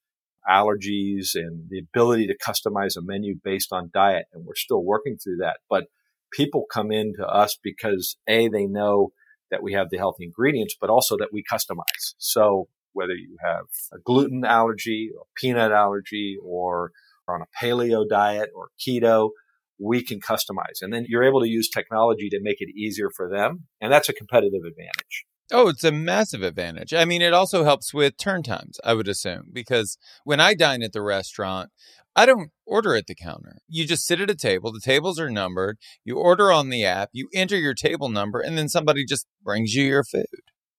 allergies 0.50 1.36
and 1.36 1.66
the 1.70 1.80
ability 1.80 2.28
to 2.28 2.38
customize 2.38 2.96
a 2.98 3.02
menu 3.02 3.36
based 3.44 3.74
on 3.74 3.92
diet. 3.94 4.26
And 4.34 4.46
we're 4.46 4.56
still 4.56 4.84
working 4.84 5.18
through 5.18 5.38
that. 5.38 5.58
But 5.70 5.86
people 6.32 6.66
come 6.72 6.92
in 6.92 7.14
to 7.18 7.26
us 7.28 7.58
because 7.62 8.18
A, 8.28 8.48
they 8.48 8.66
know 8.66 9.12
that 9.52 9.64
we 9.64 9.74
have 9.74 9.90
the 9.90 9.98
healthy 9.98 10.26
ingredients, 10.26 10.76
but 10.80 10.90
also 10.90 11.18
that 11.18 11.30
we 11.31 11.44
customize. 11.52 12.14
So 12.18 12.68
whether 12.94 13.14
you 13.14 13.38
have 13.44 13.66
a 13.94 14.00
gluten 14.04 14.44
allergy 14.44 15.12
or 15.18 15.26
peanut 15.36 15.72
allergy 15.72 16.38
or 16.44 16.92
on 17.34 17.42
a 17.42 17.66
paleo 17.66 18.07
diet 18.07 18.50
or 18.56 18.69
keto, 18.80 19.31
we 19.80 20.04
can 20.04 20.19
customize. 20.19 20.81
And 20.81 20.92
then 20.94 21.06
you're 21.07 21.24
able 21.24 21.42
to 21.42 21.50
use 21.50 21.69
technology 21.69 22.30
to 22.30 22.40
make 22.42 22.57
it 22.60 22.69
easier 22.76 23.10
for 23.16 23.30
them. 23.30 23.68
And 23.80 23.92
that's 23.92 24.10
a 24.10 24.14
competitive 24.14 24.64
advantage. 24.68 25.26
Oh, 25.52 25.69
it's 25.69 25.84
a 25.84 25.92
massive 25.94 26.44
advantage. 26.44 26.94
I 26.94 27.06
mean, 27.06 27.22
it 27.22 27.34
also 27.34 27.64
helps 27.64 27.94
with 27.94 28.18
turn 28.18 28.44
times, 28.44 28.80
I 28.84 28.94
would 28.94 29.07
assume, 29.07 29.50
because 29.54 29.98
when 30.26 30.42
I 30.42 30.54
dine 30.54 30.84
at 30.84 30.92
the 30.92 31.02
restaurant, 31.02 31.69
I 32.18 32.26
don't 32.26 32.50
order 32.66 32.96
at 32.96 33.07
the 33.07 33.16
counter. 33.16 33.60
You 33.69 33.86
just 33.86 34.06
sit 34.06 34.19
at 34.19 34.30
a 34.30 34.36
table, 34.36 34.74
the 34.74 34.81
tables 34.81 35.19
are 35.19 35.30
numbered, 35.30 35.78
you 36.04 36.18
order 36.18 36.52
on 36.52 36.69
the 36.69 36.84
app, 36.84 37.10
you 37.14 37.30
enter 37.34 37.56
your 37.56 37.76
table 37.76 38.10
number, 38.10 38.42
and 38.42 38.57
then 38.57 38.68
somebody 38.68 39.06
just 39.06 39.26
brings 39.42 39.74
you 39.74 39.86
your 39.86 40.04
food. 40.04 40.26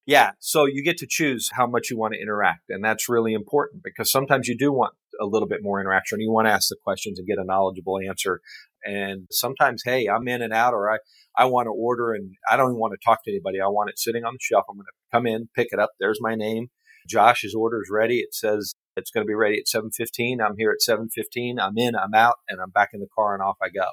Yeah. 0.05 0.33
So 0.39 0.65
you 0.67 0.83
get 0.83 0.97
to 0.99 1.07
choose 1.09 1.51
how 1.53 1.67
much 1.67 1.91
you 1.91 1.99
want 1.99 2.15
to 2.15 2.21
interact. 2.21 2.71
And 2.71 2.83
that's 2.83 3.09
really 3.09 3.35
important 3.35 3.83
because 3.83 4.11
sometimes 4.11 4.49
you 4.49 4.57
do 4.57 4.73
want 4.73 4.95
a 5.21 5.27
little 5.27 5.49
bit 5.49 5.61
more 5.63 5.81
interaction. 5.81 6.21
You 6.21 6.31
want 6.31 6.47
to 6.47 6.53
ask 6.53 6.69
the 6.69 6.77
questions 6.83 7.19
and 7.19 7.27
get 7.27 7.39
a 7.39 7.45
knowledgeable 7.45 7.99
answer. 7.99 8.41
And 8.85 9.27
sometimes, 9.31 9.83
hey, 9.85 10.07
I'm 10.07 10.29
in 10.29 10.43
and 10.43 10.53
out, 10.53 10.75
or 10.75 10.91
I, 10.91 10.99
I 11.37 11.47
want 11.47 11.67
to 11.67 11.73
order 11.73 12.13
and 12.13 12.33
I 12.51 12.57
don't 12.57 12.71
even 12.71 12.81
want 12.81 12.93
to 12.93 13.05
talk 13.05 13.25
to 13.25 13.31
anybody. 13.31 13.61
I 13.61 13.69
want 13.69 13.91
it 13.91 13.99
sitting 13.99 14.25
on 14.25 14.35
the 14.35 14.39
shelf. 14.41 14.65
I'm 14.69 14.77
going 14.77 14.85
to 14.87 15.17
come 15.17 15.27
in, 15.27 15.49
pick 15.55 15.69
it 15.73 15.79
up. 15.79 15.91
There's 15.99 16.19
my 16.21 16.35
name. 16.35 16.69
Josh's 17.09 17.55
order 17.55 17.81
is 17.83 17.89
ready. 17.91 18.19
It 18.19 18.35
says 18.35 18.75
it's 18.97 19.11
going 19.11 19.27
to 19.27 19.29
be 19.29 19.35
ready 19.35 19.59
at 19.59 19.67
7:15. 19.67 20.39
I'm 20.45 20.57
here 20.59 20.71
at 20.71 20.87
7:15. 20.87 21.59
I'm 21.61 21.79
in, 21.79 21.97
I'm 21.97 22.15
out, 22.15 22.37
and 22.49 22.61
I'm 22.61 22.71
back 22.71 22.91
in 22.93 23.01
the 23.01 23.09
car 23.15 23.35
and 23.35 23.43
off 23.43 23.57
I 23.63 23.69
go. 23.69 23.87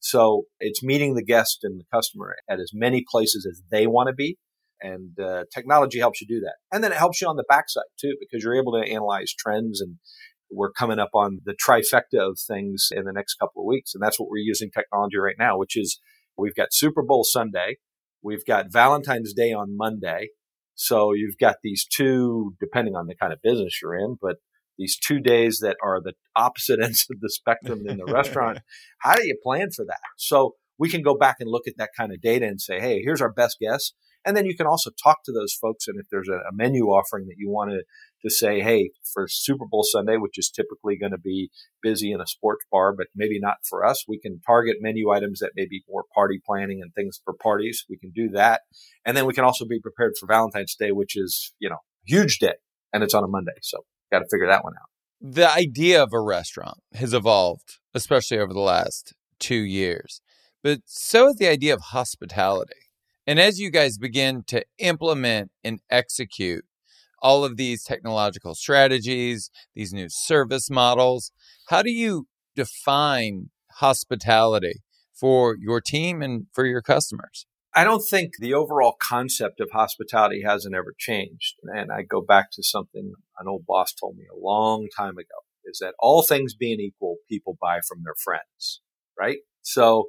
So 0.00 0.44
it's 0.60 0.82
meeting 0.82 1.14
the 1.14 1.24
guest 1.24 1.60
and 1.62 1.80
the 1.80 1.84
customer 1.92 2.36
at 2.48 2.60
as 2.60 2.72
many 2.74 3.04
places 3.08 3.46
as 3.46 3.62
they 3.70 3.86
want 3.86 4.08
to 4.08 4.14
be 4.14 4.38
and 4.82 5.18
uh, 5.18 5.44
technology 5.54 5.98
helps 5.98 6.20
you 6.20 6.26
do 6.26 6.40
that. 6.40 6.56
And 6.72 6.82
then 6.82 6.92
it 6.92 6.98
helps 6.98 7.20
you 7.20 7.28
on 7.28 7.36
the 7.36 7.44
backside 7.48 7.84
too, 7.98 8.16
because 8.20 8.42
you're 8.42 8.60
able 8.60 8.72
to 8.72 8.88
analyze 8.88 9.32
trends 9.32 9.80
and 9.80 9.96
we're 10.52 10.72
coming 10.72 10.98
up 10.98 11.10
on 11.14 11.40
the 11.44 11.54
trifecta 11.54 12.30
of 12.30 12.38
things 12.38 12.88
in 12.90 13.04
the 13.04 13.12
next 13.12 13.34
couple 13.36 13.62
of 13.62 13.66
weeks. 13.66 13.94
And 13.94 14.02
that's 14.02 14.20
what 14.20 14.28
we're 14.28 14.38
using 14.38 14.70
technology 14.70 15.16
right 15.16 15.36
now, 15.38 15.58
which 15.58 15.76
is 15.76 15.98
we've 16.36 16.54
got 16.54 16.72
Super 16.72 17.02
Bowl 17.02 17.24
Sunday. 17.24 17.78
We've 18.22 18.44
got 18.46 18.66
Valentine's 18.70 19.32
Day 19.32 19.52
on 19.52 19.76
Monday. 19.76 20.28
So 20.74 21.12
you've 21.12 21.38
got 21.38 21.56
these 21.62 21.86
two, 21.86 22.54
depending 22.60 22.94
on 22.94 23.06
the 23.06 23.14
kind 23.14 23.32
of 23.32 23.42
business 23.42 23.80
you're 23.82 23.96
in, 23.96 24.16
but 24.20 24.36
these 24.78 24.98
two 24.98 25.20
days 25.20 25.58
that 25.62 25.76
are 25.82 26.00
the 26.02 26.14
opposite 26.36 26.80
ends 26.82 27.06
of 27.10 27.20
the 27.20 27.30
spectrum 27.30 27.82
in 27.86 27.98
the 27.98 28.04
restaurant. 28.06 28.60
How 28.98 29.14
do 29.14 29.26
you 29.26 29.36
plan 29.42 29.70
for 29.74 29.84
that? 29.86 30.00
So 30.16 30.54
we 30.78 30.88
can 30.88 31.02
go 31.02 31.16
back 31.16 31.36
and 31.40 31.50
look 31.50 31.66
at 31.66 31.74
that 31.78 31.90
kind 31.96 32.12
of 32.12 32.20
data 32.20 32.46
and 32.46 32.60
say, 32.60 32.80
hey, 32.80 33.02
here's 33.02 33.20
our 33.20 33.32
best 33.32 33.58
guess. 33.60 33.92
And 34.24 34.36
then 34.36 34.46
you 34.46 34.56
can 34.56 34.66
also 34.66 34.90
talk 35.02 35.24
to 35.24 35.32
those 35.32 35.52
folks. 35.52 35.88
And 35.88 35.98
if 35.98 36.06
there's 36.10 36.28
a, 36.28 36.34
a 36.48 36.52
menu 36.52 36.86
offering 36.86 37.26
that 37.26 37.36
you 37.38 37.50
want 37.50 37.70
to, 37.70 37.82
to 38.22 38.30
say, 38.30 38.60
hey, 38.60 38.90
for 39.12 39.26
Super 39.28 39.64
Bowl 39.68 39.82
Sunday, 39.82 40.16
which 40.16 40.38
is 40.38 40.50
typically 40.50 40.96
going 40.96 41.12
to 41.12 41.18
be 41.18 41.50
busy 41.82 42.12
in 42.12 42.20
a 42.20 42.26
sports 42.26 42.64
bar, 42.70 42.94
but 42.96 43.08
maybe 43.16 43.40
not 43.40 43.56
for 43.68 43.84
us, 43.84 44.04
we 44.06 44.18
can 44.18 44.40
target 44.46 44.76
menu 44.80 45.10
items 45.10 45.40
that 45.40 45.52
may 45.56 45.66
be 45.66 45.82
more 45.88 46.04
party 46.14 46.40
planning 46.44 46.80
and 46.82 46.94
things 46.94 47.20
for 47.24 47.34
parties. 47.34 47.84
We 47.90 47.98
can 47.98 48.10
do 48.10 48.28
that. 48.30 48.60
And 49.04 49.16
then 49.16 49.26
we 49.26 49.34
can 49.34 49.44
also 49.44 49.64
be 49.66 49.80
prepared 49.80 50.12
for 50.18 50.26
Valentine's 50.26 50.76
Day, 50.76 50.92
which 50.92 51.16
is, 51.16 51.52
you 51.58 51.68
know, 51.68 51.78
huge 52.04 52.38
day 52.38 52.54
and 52.92 53.02
it's 53.02 53.14
on 53.14 53.24
a 53.24 53.28
Monday. 53.28 53.52
So 53.62 53.78
got 54.10 54.20
to 54.20 54.26
figure 54.30 54.46
that 54.46 54.64
one 54.64 54.74
out. 54.74 54.88
The 55.20 55.50
idea 55.50 56.02
of 56.02 56.12
a 56.12 56.20
restaurant 56.20 56.78
has 56.94 57.14
evolved, 57.14 57.78
especially 57.94 58.38
over 58.38 58.52
the 58.52 58.60
last 58.60 59.14
two 59.38 59.62
years, 59.62 60.20
but 60.62 60.80
so 60.84 61.26
has 61.26 61.36
the 61.36 61.48
idea 61.48 61.74
of 61.74 61.80
hospitality. 61.80 62.81
And 63.26 63.38
as 63.38 63.60
you 63.60 63.70
guys 63.70 63.98
begin 63.98 64.42
to 64.48 64.64
implement 64.78 65.50
and 65.62 65.80
execute 65.90 66.64
all 67.20 67.44
of 67.44 67.56
these 67.56 67.84
technological 67.84 68.54
strategies, 68.54 69.50
these 69.74 69.92
new 69.92 70.08
service 70.08 70.68
models, 70.68 71.30
how 71.68 71.82
do 71.82 71.90
you 71.90 72.26
define 72.56 73.50
hospitality 73.74 74.82
for 75.12 75.56
your 75.58 75.80
team 75.80 76.20
and 76.20 76.46
for 76.52 76.66
your 76.66 76.82
customers? 76.82 77.46
I 77.74 77.84
don't 77.84 78.04
think 78.04 78.32
the 78.38 78.52
overall 78.52 78.96
concept 79.00 79.60
of 79.60 79.70
hospitality 79.72 80.42
hasn't 80.44 80.74
ever 80.74 80.92
changed. 80.98 81.54
And 81.62 81.90
I 81.90 82.02
go 82.02 82.20
back 82.20 82.50
to 82.52 82.62
something 82.62 83.12
an 83.38 83.48
old 83.48 83.64
boss 83.66 83.94
told 83.94 84.16
me 84.16 84.24
a 84.30 84.38
long 84.38 84.88
time 84.94 85.16
ago 85.16 85.38
is 85.64 85.78
that 85.78 85.94
all 85.98 86.22
things 86.22 86.54
being 86.54 86.80
equal, 86.80 87.16
people 87.30 87.56
buy 87.60 87.80
from 87.86 88.02
their 88.04 88.16
friends, 88.22 88.80
right? 89.18 89.38
So 89.62 90.08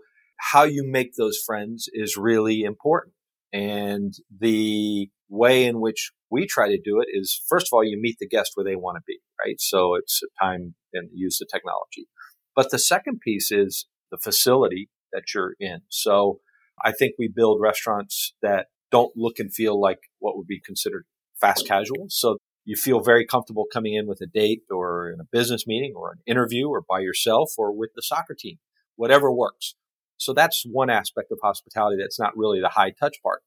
how 0.52 0.64
you 0.64 0.84
make 0.86 1.16
those 1.16 1.40
friends 1.44 1.88
is 1.94 2.18
really 2.18 2.64
important. 2.64 3.14
And 3.54 4.14
the 4.40 5.10
way 5.30 5.66
in 5.66 5.80
which 5.80 6.12
we 6.30 6.46
try 6.46 6.68
to 6.68 6.82
do 6.84 7.00
it 7.00 7.08
is 7.12 7.42
first 7.48 7.68
of 7.68 7.70
all, 7.74 7.84
you 7.84 7.98
meet 8.00 8.18
the 8.20 8.28
guest 8.28 8.52
where 8.56 8.66
they 8.66 8.76
want 8.76 8.98
to 8.98 9.04
be, 9.08 9.20
right? 9.44 9.56
So 9.60 9.96
it's 9.96 10.22
time 10.42 10.76
and 10.94 11.10
use 11.14 11.38
the 11.38 11.48
technology. 11.52 12.08
But 12.56 12.72
the 12.72 12.80
second 12.80 13.22
piece 13.22 13.52
is 13.52 13.88
the 14.12 14.18
facility 14.18 14.90
that 15.12 15.34
you're 15.34 15.54
in. 15.60 15.82
So 15.90 16.40
I 16.84 16.92
think 16.92 17.14
we 17.18 17.30
build 17.34 17.62
restaurants 17.62 18.34
that 18.42 18.68
don't 18.92 19.16
look 19.16 19.40
and 19.40 19.54
feel 19.54 19.80
like 19.80 20.00
what 20.20 20.36
would 20.36 20.48
be 20.48 20.60
considered 20.60 21.06
fast 21.40 21.68
casual. 21.68 22.08
So 22.10 22.38
you 22.66 22.76
feel 22.76 23.02
very 23.02 23.26
comfortable 23.26 23.66
coming 23.72 23.94
in 23.94 24.08
with 24.08 24.22
a 24.22 24.28
date 24.28 24.64
or 24.70 25.12
in 25.12 25.20
a 25.20 25.28
business 25.32 25.66
meeting 25.68 25.94
or 25.96 26.12
an 26.12 26.20
interview 26.26 26.68
or 26.68 26.82
by 26.88 27.00
yourself 27.00 27.54
or 27.58 27.76
with 27.76 27.92
the 27.96 28.02
soccer 28.02 28.36
team, 28.38 28.58
whatever 28.96 29.32
works. 29.32 29.76
So 30.24 30.34
that's 30.34 30.64
one 30.70 30.90
aspect 30.90 31.32
of 31.32 31.40
hospitality 31.42 31.98
that's 32.00 32.20
not 32.20 32.36
really 32.36 32.60
the 32.62 32.70
high 32.70 32.92
touch 32.92 33.18
part. 33.22 33.42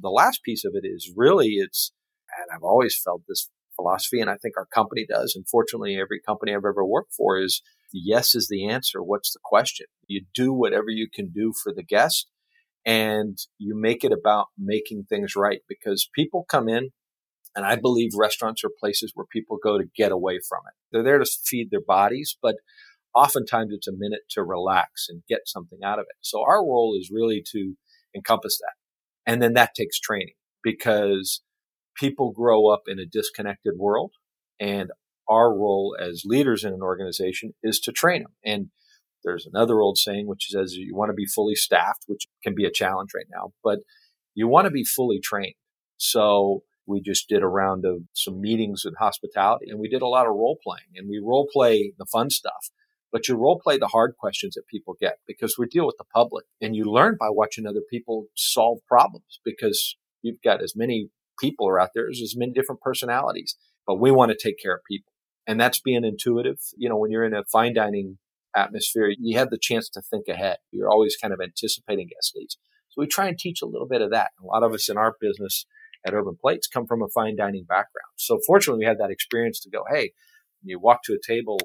The 0.00 0.10
last 0.10 0.42
piece 0.42 0.64
of 0.64 0.72
it 0.74 0.86
is 0.86 1.12
really 1.16 1.54
it's, 1.54 1.92
and 2.38 2.46
I've 2.54 2.62
always 2.62 2.98
felt 3.02 3.22
this 3.28 3.50
philosophy, 3.76 4.20
and 4.20 4.30
I 4.30 4.36
think 4.36 4.56
our 4.56 4.66
company 4.66 5.06
does. 5.08 5.34
And 5.34 5.46
fortunately, 5.48 5.98
every 5.98 6.20
company 6.20 6.52
I've 6.52 6.58
ever 6.58 6.84
worked 6.84 7.14
for 7.14 7.38
is 7.38 7.62
yes 7.92 8.34
is 8.34 8.48
the 8.48 8.66
answer. 8.68 9.02
What's 9.02 9.32
the 9.32 9.40
question? 9.42 9.86
You 10.06 10.24
do 10.34 10.52
whatever 10.52 10.88
you 10.88 11.08
can 11.12 11.30
do 11.30 11.52
for 11.62 11.72
the 11.74 11.82
guest 11.82 12.28
and 12.84 13.38
you 13.58 13.78
make 13.78 14.04
it 14.04 14.12
about 14.12 14.46
making 14.58 15.04
things 15.08 15.36
right 15.36 15.60
because 15.68 16.08
people 16.14 16.44
come 16.48 16.68
in 16.68 16.90
and 17.54 17.64
I 17.64 17.76
believe 17.76 18.10
restaurants 18.16 18.64
are 18.64 18.70
places 18.80 19.12
where 19.14 19.26
people 19.26 19.58
go 19.62 19.78
to 19.78 19.84
get 19.96 20.10
away 20.10 20.40
from 20.48 20.60
it. 20.66 20.74
They're 20.90 21.02
there 21.02 21.18
to 21.18 21.26
feed 21.44 21.70
their 21.70 21.82
bodies, 21.86 22.36
but 22.40 22.56
oftentimes 23.14 23.72
it's 23.72 23.88
a 23.88 23.92
minute 23.96 24.22
to 24.30 24.42
relax 24.42 25.06
and 25.08 25.22
get 25.28 25.40
something 25.46 25.80
out 25.84 25.98
of 25.98 26.06
it. 26.08 26.16
So 26.20 26.42
our 26.42 26.64
role 26.64 26.96
is 26.98 27.10
really 27.12 27.42
to 27.52 27.74
encompass 28.14 28.58
that. 28.58 29.30
And 29.30 29.42
then 29.42 29.54
that 29.54 29.74
takes 29.74 29.98
training 29.98 30.34
because 30.62 31.42
people 31.96 32.32
grow 32.32 32.68
up 32.68 32.82
in 32.86 32.98
a 32.98 33.06
disconnected 33.06 33.74
world 33.76 34.12
and 34.60 34.90
our 35.28 35.54
role 35.54 35.96
as 36.00 36.22
leaders 36.24 36.64
in 36.64 36.72
an 36.72 36.82
organization 36.82 37.54
is 37.62 37.78
to 37.80 37.92
train 37.92 38.22
them. 38.22 38.32
And 38.44 38.68
there's 39.24 39.46
another 39.46 39.80
old 39.80 39.98
saying 39.98 40.26
which 40.26 40.48
says 40.50 40.74
you 40.74 40.94
want 40.94 41.10
to 41.10 41.14
be 41.14 41.26
fully 41.26 41.54
staffed, 41.54 42.04
which 42.06 42.26
can 42.42 42.54
be 42.54 42.64
a 42.64 42.72
challenge 42.72 43.10
right 43.14 43.26
now, 43.32 43.52
but 43.62 43.80
you 44.34 44.48
want 44.48 44.64
to 44.66 44.70
be 44.70 44.84
fully 44.84 45.20
trained. 45.20 45.54
So 45.96 46.64
we 46.86 47.00
just 47.00 47.28
did 47.28 47.42
a 47.42 47.48
round 47.48 47.84
of 47.84 48.02
some 48.12 48.40
meetings 48.40 48.84
with 48.84 48.94
hospitality 48.98 49.66
and 49.70 49.78
we 49.78 49.88
did 49.88 50.02
a 50.02 50.08
lot 50.08 50.26
of 50.26 50.34
role 50.34 50.58
playing 50.62 50.96
and 50.96 51.08
we 51.08 51.20
role 51.24 51.48
play 51.52 51.92
the 51.98 52.06
fun 52.06 52.30
stuff, 52.30 52.70
but 53.12 53.28
you 53.28 53.36
role 53.36 53.60
play 53.62 53.76
the 53.76 53.88
hard 53.88 54.14
questions 54.18 54.54
that 54.54 54.66
people 54.66 54.96
get 54.98 55.18
because 55.26 55.56
we 55.58 55.66
deal 55.66 55.86
with 55.86 55.96
the 55.98 56.04
public 56.14 56.46
and 56.60 56.74
you 56.74 56.84
learn 56.84 57.16
by 57.20 57.28
watching 57.28 57.66
other 57.66 57.82
people 57.88 58.26
solve 58.34 58.78
problems 58.88 59.38
because 59.44 59.96
you've 60.22 60.40
got 60.42 60.62
as 60.62 60.74
many 60.74 61.10
people 61.38 61.68
are 61.68 61.78
out 61.78 61.90
there 61.94 62.08
as 62.08 62.20
as 62.22 62.34
many 62.36 62.52
different 62.52 62.80
personalities, 62.80 63.56
but 63.86 64.00
we 64.00 64.10
want 64.10 64.30
to 64.30 64.36
take 64.36 64.58
care 64.58 64.74
of 64.74 64.80
people. 64.88 65.12
And 65.46 65.60
that's 65.60 65.80
being 65.80 66.04
intuitive. 66.04 66.58
You 66.76 66.88
know, 66.88 66.96
when 66.96 67.10
you're 67.10 67.24
in 67.24 67.34
a 67.34 67.44
fine 67.44 67.74
dining 67.74 68.18
atmosphere, 68.56 69.12
you 69.18 69.38
have 69.38 69.50
the 69.50 69.58
chance 69.60 69.88
to 69.90 70.00
think 70.00 70.28
ahead. 70.28 70.58
You're 70.70 70.90
always 70.90 71.16
kind 71.16 71.34
of 71.34 71.40
anticipating 71.40 72.08
guest 72.08 72.32
needs. 72.36 72.56
So 72.90 73.00
we 73.00 73.06
try 73.06 73.28
and 73.28 73.38
teach 73.38 73.62
a 73.62 73.66
little 73.66 73.88
bit 73.88 74.02
of 74.02 74.10
that. 74.10 74.30
A 74.42 74.46
lot 74.46 74.62
of 74.62 74.72
us 74.72 74.88
in 74.88 74.96
our 74.96 75.16
business 75.20 75.66
at 76.06 76.14
Urban 76.14 76.36
Plates 76.40 76.66
come 76.66 76.86
from 76.86 77.02
a 77.02 77.08
fine 77.08 77.36
dining 77.36 77.64
background. 77.64 78.12
So 78.16 78.38
fortunately, 78.46 78.80
we 78.80 78.88
had 78.88 78.98
that 78.98 79.10
experience 79.10 79.60
to 79.60 79.70
go, 79.70 79.84
hey, 79.90 80.12
you 80.62 80.78
walk 80.78 81.02
to 81.04 81.14
a 81.14 81.26
table, 81.26 81.58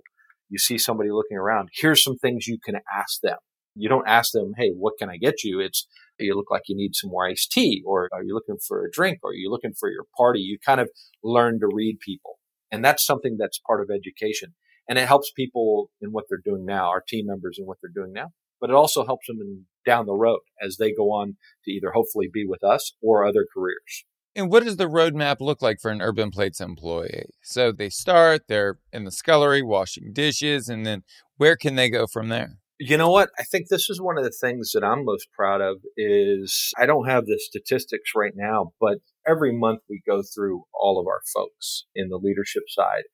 you 0.49 0.57
see 0.57 0.77
somebody 0.77 1.09
looking 1.11 1.37
around, 1.37 1.69
here's 1.73 2.03
some 2.03 2.17
things 2.17 2.47
you 2.47 2.57
can 2.63 2.75
ask 2.93 3.21
them. 3.21 3.37
You 3.75 3.89
don't 3.89 4.07
ask 4.07 4.31
them, 4.31 4.53
hey, 4.57 4.71
what 4.71 4.93
can 4.97 5.09
I 5.09 5.17
get 5.17 5.43
you? 5.43 5.59
It's, 5.59 5.87
you 6.19 6.35
look 6.35 6.49
like 6.49 6.63
you 6.67 6.75
need 6.75 6.95
some 6.95 7.11
more 7.11 7.27
iced 7.27 7.51
tea, 7.51 7.83
or 7.85 8.09
are 8.11 8.23
you 8.23 8.33
looking 8.33 8.57
for 8.65 8.83
a 8.83 8.91
drink, 8.91 9.19
or 9.23 9.31
are 9.31 9.35
you 9.35 9.51
looking 9.51 9.73
for 9.73 9.91
your 9.91 10.05
party? 10.17 10.39
You 10.39 10.57
kind 10.63 10.81
of 10.81 10.89
learn 11.23 11.59
to 11.59 11.67
read 11.71 11.99
people. 11.99 12.39
And 12.71 12.83
that's 12.83 13.05
something 13.05 13.37
that's 13.37 13.59
part 13.59 13.81
of 13.81 13.89
education. 13.89 14.55
And 14.89 14.97
it 14.97 15.07
helps 15.07 15.31
people 15.31 15.91
in 16.01 16.09
what 16.11 16.25
they're 16.29 16.41
doing 16.43 16.65
now, 16.65 16.89
our 16.89 17.03
team 17.07 17.27
members 17.27 17.57
in 17.59 17.65
what 17.65 17.77
they're 17.81 17.91
doing 17.93 18.13
now. 18.13 18.29
But 18.59 18.71
it 18.71 18.75
also 18.75 19.05
helps 19.05 19.27
them 19.27 19.37
in 19.39 19.65
down 19.85 20.05
the 20.05 20.13
road 20.13 20.39
as 20.61 20.77
they 20.77 20.91
go 20.91 21.11
on 21.11 21.37
to 21.65 21.71
either 21.71 21.91
hopefully 21.91 22.29
be 22.31 22.45
with 22.47 22.63
us 22.63 22.93
or 23.01 23.25
other 23.25 23.45
careers. 23.53 24.05
And 24.37 24.51
what 24.51 24.63
does 24.63 24.77
the 24.77 24.85
roadmap 24.85 25.37
look 25.39 25.63
like 25.63 25.79
for 25.81 25.89
an 25.89 25.99
Urban 25.99 26.29
Plates 26.29 26.61
employee? 26.61 27.25
So 27.41 27.71
they 27.71 27.89
start, 27.89 28.43
they're 28.47 28.77
in 28.93 29.03
the 29.03 29.11
scullery 29.11 29.63
washing 29.63 30.13
dishes, 30.13 30.69
and 30.69 30.85
then 30.85 31.01
where 31.37 31.55
can 31.55 31.73
they 31.73 31.89
go 31.89 32.05
from 32.05 32.29
there? 32.29 32.59
You 32.79 32.97
know 32.97 33.09
what? 33.09 33.31
I 33.39 33.43
think 33.43 33.67
this 33.67 33.89
is 33.89 33.99
one 33.99 34.15
of 34.15 34.23
the 34.23 34.29
things 34.29 34.73
that 34.73 34.83
I'm 34.83 35.03
most 35.03 35.29
proud 35.35 35.61
of 35.61 35.77
is 35.97 36.71
I 36.77 36.85
don't 36.85 37.09
have 37.09 37.25
the 37.25 37.39
statistics 37.39 38.11
right 38.15 38.33
now, 38.35 38.73
but 38.79 38.99
every 39.27 39.51
month 39.51 39.79
we 39.89 40.03
go 40.07 40.21
through 40.21 40.65
all 40.71 40.99
of 40.99 41.07
our 41.07 41.21
folks 41.33 41.85
in 41.95 42.09
the 42.09 42.19
leadership 42.21 42.63
side 42.67 43.05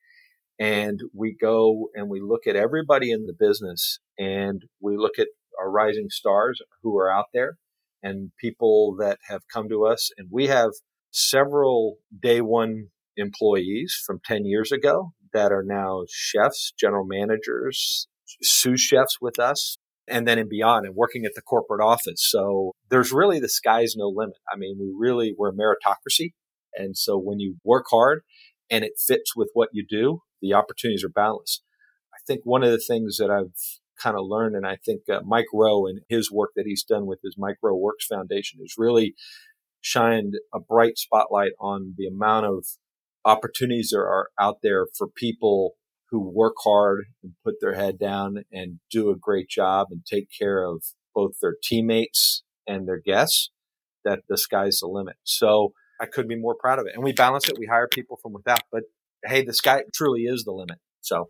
and 0.59 0.99
we 1.13 1.37
go 1.39 1.87
and 1.95 2.09
we 2.09 2.19
look 2.19 2.47
at 2.47 2.57
everybody 2.57 3.11
in 3.11 3.27
the 3.27 3.35
business 3.39 3.99
and 4.19 4.63
we 4.81 4.97
look 4.97 5.17
at 5.17 5.27
our 5.57 5.71
rising 5.71 6.09
stars 6.09 6.61
who 6.81 6.97
are 6.97 7.09
out 7.09 7.27
there 7.33 7.57
and 8.01 8.31
people 8.41 8.97
that 8.99 9.19
have 9.29 9.43
come 9.51 9.69
to 9.69 9.85
us. 9.85 10.11
And 10.17 10.27
we 10.29 10.47
have 10.47 10.71
several 11.13 11.97
day 12.21 12.41
one 12.41 12.87
employees 13.15 14.01
from 14.05 14.19
10 14.25 14.45
years 14.45 14.71
ago 14.71 15.13
that 15.33 15.51
are 15.51 15.63
now 15.63 16.03
chefs, 16.09 16.73
general 16.77 17.05
managers, 17.05 18.07
sous 18.41 18.81
chefs 18.81 19.19
with 19.21 19.39
us, 19.39 19.77
and 20.07 20.27
then 20.27 20.37
and 20.37 20.49
beyond 20.49 20.85
and 20.85 20.95
working 20.95 21.25
at 21.25 21.33
the 21.35 21.41
corporate 21.41 21.81
office. 21.81 22.27
So 22.29 22.73
there's 22.89 23.11
really 23.11 23.39
the 23.39 23.49
sky's 23.49 23.95
no 23.95 24.09
limit. 24.09 24.37
I 24.51 24.57
mean, 24.57 24.77
we 24.79 24.91
really, 24.95 25.33
we're 25.37 25.49
a 25.49 25.53
meritocracy. 25.53 26.33
And 26.75 26.97
so 26.97 27.17
when 27.17 27.39
you 27.39 27.57
work 27.63 27.85
hard 27.89 28.23
and 28.69 28.83
it 28.83 28.93
fits 28.97 29.35
with 29.35 29.49
what 29.53 29.69
you 29.71 29.85
do, 29.87 30.21
the 30.41 30.53
opportunities 30.53 31.03
are 31.03 31.09
boundless. 31.09 31.61
I 32.13 32.17
think 32.25 32.41
one 32.43 32.63
of 32.63 32.71
the 32.71 32.79
things 32.79 33.17
that 33.17 33.29
I've 33.29 33.53
kind 34.01 34.17
of 34.17 34.25
learned, 34.25 34.55
and 34.55 34.65
I 34.65 34.77
think 34.83 35.03
uh, 35.09 35.21
Mike 35.23 35.45
Rowe 35.53 35.85
and 35.85 36.01
his 36.09 36.31
work 36.31 36.51
that 36.55 36.65
he's 36.65 36.83
done 36.83 37.05
with 37.05 37.19
his 37.23 37.35
Mike 37.37 37.57
Rowe 37.61 37.77
Works 37.77 38.05
Foundation 38.07 38.59
is 38.63 38.75
really 38.77 39.15
shined 39.83 40.35
a 40.53 40.59
bright 40.59 40.97
spotlight 40.97 41.51
on 41.59 41.93
the 41.97 42.07
amount 42.07 42.45
of 42.45 42.65
opportunities 43.25 43.89
there 43.91 44.07
are 44.07 44.29
out 44.39 44.57
there 44.63 44.87
for 44.97 45.07
people 45.07 45.75
who 46.09 46.19
work 46.19 46.55
hard 46.63 47.05
and 47.21 47.33
put 47.43 47.55
their 47.59 47.73
head 47.73 47.99
down 47.99 48.43
and 48.51 48.79
do 48.89 49.09
a 49.09 49.15
great 49.15 49.49
job 49.49 49.87
and 49.91 50.05
take 50.05 50.27
care 50.37 50.63
of 50.63 50.83
both 51.13 51.33
their 51.41 51.55
teammates 51.61 52.43
and 52.65 52.87
their 52.87 52.99
guests 52.99 53.49
that 54.05 54.19
the 54.29 54.37
sky's 54.37 54.79
the 54.79 54.87
limit. 54.87 55.15
So 55.23 55.73
I 55.99 56.05
couldn't 56.05 56.29
be 56.29 56.39
more 56.39 56.55
proud 56.55 56.79
of 56.79 56.85
it. 56.85 56.93
And 56.95 57.03
we 57.03 57.13
balance 57.13 57.49
it. 57.49 57.57
We 57.57 57.65
hire 57.65 57.87
people 57.87 58.17
from 58.21 58.33
without, 58.33 58.61
but 58.71 58.83
hey, 59.25 59.43
the 59.43 59.53
sky 59.53 59.83
truly 59.93 60.23
is 60.23 60.43
the 60.43 60.51
limit. 60.51 60.77
So 61.01 61.29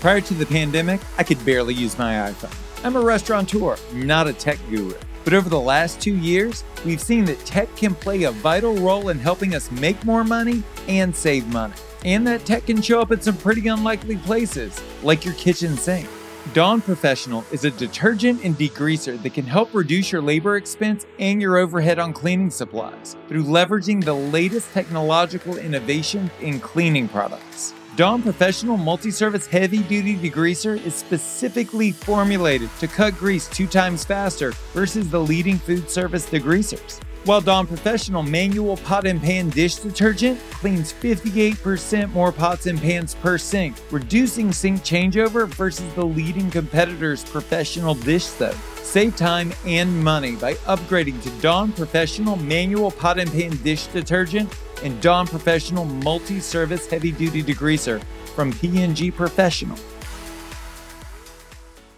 prior 0.00 0.20
to 0.20 0.34
the 0.34 0.46
pandemic, 0.46 1.00
I 1.18 1.22
could 1.22 1.44
barely 1.44 1.74
use 1.74 1.96
my 1.98 2.14
iPhone. 2.30 2.56
I'm 2.84 2.96
a 2.96 3.00
restaurateur, 3.00 3.76
not 3.92 4.26
a 4.26 4.32
tech 4.32 4.58
guru. 4.70 4.94
But 5.24 5.34
over 5.34 5.48
the 5.48 5.60
last 5.60 6.00
two 6.00 6.16
years, 6.16 6.64
we've 6.84 7.00
seen 7.00 7.24
that 7.26 7.44
tech 7.46 7.74
can 7.76 7.94
play 7.94 8.24
a 8.24 8.32
vital 8.32 8.74
role 8.76 9.08
in 9.08 9.18
helping 9.18 9.54
us 9.54 9.70
make 9.70 10.04
more 10.04 10.24
money 10.24 10.62
and 10.88 11.14
save 11.14 11.46
money. 11.48 11.74
And 12.04 12.26
that 12.26 12.44
tech 12.44 12.66
can 12.66 12.82
show 12.82 13.00
up 13.00 13.12
in 13.12 13.20
some 13.20 13.36
pretty 13.36 13.68
unlikely 13.68 14.16
places, 14.16 14.80
like 15.02 15.24
your 15.24 15.34
kitchen 15.34 15.76
sink. 15.76 16.08
Dawn 16.54 16.80
Professional 16.80 17.44
is 17.52 17.64
a 17.64 17.70
detergent 17.70 18.42
and 18.42 18.58
degreaser 18.58 19.22
that 19.22 19.32
can 19.32 19.46
help 19.46 19.72
reduce 19.72 20.10
your 20.10 20.20
labor 20.20 20.56
expense 20.56 21.06
and 21.20 21.40
your 21.40 21.56
overhead 21.56 22.00
on 22.00 22.12
cleaning 22.12 22.50
supplies 22.50 23.16
through 23.28 23.44
leveraging 23.44 24.04
the 24.04 24.12
latest 24.12 24.72
technological 24.72 25.56
innovation 25.56 26.28
in 26.40 26.58
cleaning 26.58 27.06
products. 27.06 27.74
Dawn 27.94 28.22
Professional 28.22 28.78
Multi 28.78 29.10
Service 29.10 29.46
Heavy 29.46 29.80
Duty 29.80 30.16
Degreaser 30.16 30.82
is 30.82 30.94
specifically 30.94 31.92
formulated 31.92 32.70
to 32.80 32.88
cut 32.88 33.14
grease 33.16 33.48
two 33.48 33.66
times 33.66 34.02
faster 34.02 34.52
versus 34.72 35.10
the 35.10 35.20
leading 35.20 35.58
food 35.58 35.90
service 35.90 36.24
degreasers. 36.24 37.00
While 37.24 37.40
Dawn 37.40 37.68
Professional 37.68 38.24
Manual 38.24 38.78
Pot 38.78 39.06
and 39.06 39.22
Pan 39.22 39.48
Dish 39.50 39.76
Detergent 39.76 40.40
cleans 40.50 40.92
58% 40.92 42.12
more 42.12 42.32
pots 42.32 42.66
and 42.66 42.80
pans 42.80 43.14
per 43.14 43.38
sink, 43.38 43.76
reducing 43.92 44.50
sink 44.50 44.80
changeover 44.80 45.46
versus 45.46 45.94
the 45.94 46.04
leading 46.04 46.50
competitor's 46.50 47.22
professional 47.22 47.94
dish 47.94 48.24
soap. 48.24 48.56
Save 48.78 49.14
time 49.14 49.52
and 49.64 50.02
money 50.02 50.34
by 50.34 50.54
upgrading 50.66 51.22
to 51.22 51.30
Dawn 51.40 51.70
Professional 51.72 52.34
Manual 52.34 52.90
Pot 52.90 53.20
and 53.20 53.30
Pan 53.30 53.56
Dish 53.58 53.86
Detergent 53.86 54.52
and 54.82 55.00
Dawn 55.00 55.28
Professional 55.28 55.84
Multi 55.84 56.40
Service 56.40 56.88
Heavy 56.88 57.12
Duty 57.12 57.44
Degreaser 57.44 58.02
from 58.34 58.52
P&G 58.52 59.12
Professional. 59.12 59.78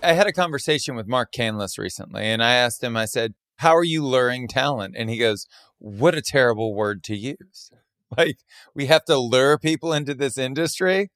I 0.02 0.12
had 0.12 0.26
a 0.26 0.34
conversation 0.34 0.94
with 0.94 1.08
Mark 1.08 1.32
Canlis 1.32 1.78
recently, 1.78 2.24
and 2.24 2.44
I 2.44 2.56
asked 2.56 2.84
him, 2.84 2.94
I 2.94 3.06
said, 3.06 3.32
how 3.64 3.74
are 3.74 3.82
you 3.82 4.06
luring 4.06 4.46
talent? 4.46 4.94
And 4.96 5.08
he 5.08 5.16
goes, 5.16 5.46
What 5.78 6.14
a 6.14 6.20
terrible 6.22 6.74
word 6.74 7.02
to 7.04 7.16
use. 7.16 7.70
Like, 8.16 8.36
we 8.76 8.86
have 8.86 9.04
to 9.06 9.18
lure 9.18 9.58
people 9.58 9.92
into 9.92 10.14
this 10.14 10.38
industry. 10.38 11.10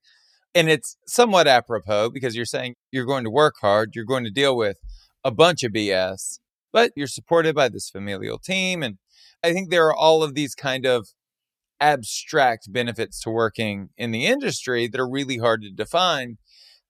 And 0.53 0.69
it's 0.69 0.97
somewhat 1.07 1.47
apropos 1.47 2.11
because 2.11 2.35
you're 2.35 2.45
saying 2.45 2.75
you're 2.91 3.05
going 3.05 3.23
to 3.23 3.31
work 3.31 3.55
hard, 3.61 3.91
you're 3.95 4.05
going 4.05 4.25
to 4.25 4.33
deal 4.33 4.57
with 4.57 4.79
a 5.23 5.31
bunch 5.31 5.63
of 5.63 5.71
BS, 5.71 6.41
but 6.73 6.91
you're 6.97 7.07
supported 7.07 7.55
by 7.55 7.69
this 7.69 7.89
familial 7.89 8.39
team. 8.39 8.83
And 8.83 8.99
I 9.45 9.53
think 9.53 9.71
there 9.71 9.87
are 9.87 9.95
all 9.95 10.25
of 10.25 10.35
these 10.35 10.57
kind 10.57 10.87
of 10.87 11.11
abstract 11.79 12.73
benefits 12.73 13.21
to 13.21 13.31
working 13.31 13.91
in 13.97 14.11
the 14.11 14.27
industry 14.27 14.89
that 14.89 15.01
are 15.01 15.09
really 15.09 15.39
hard 15.39 15.63
to 15.63 15.71
define 15.71 16.39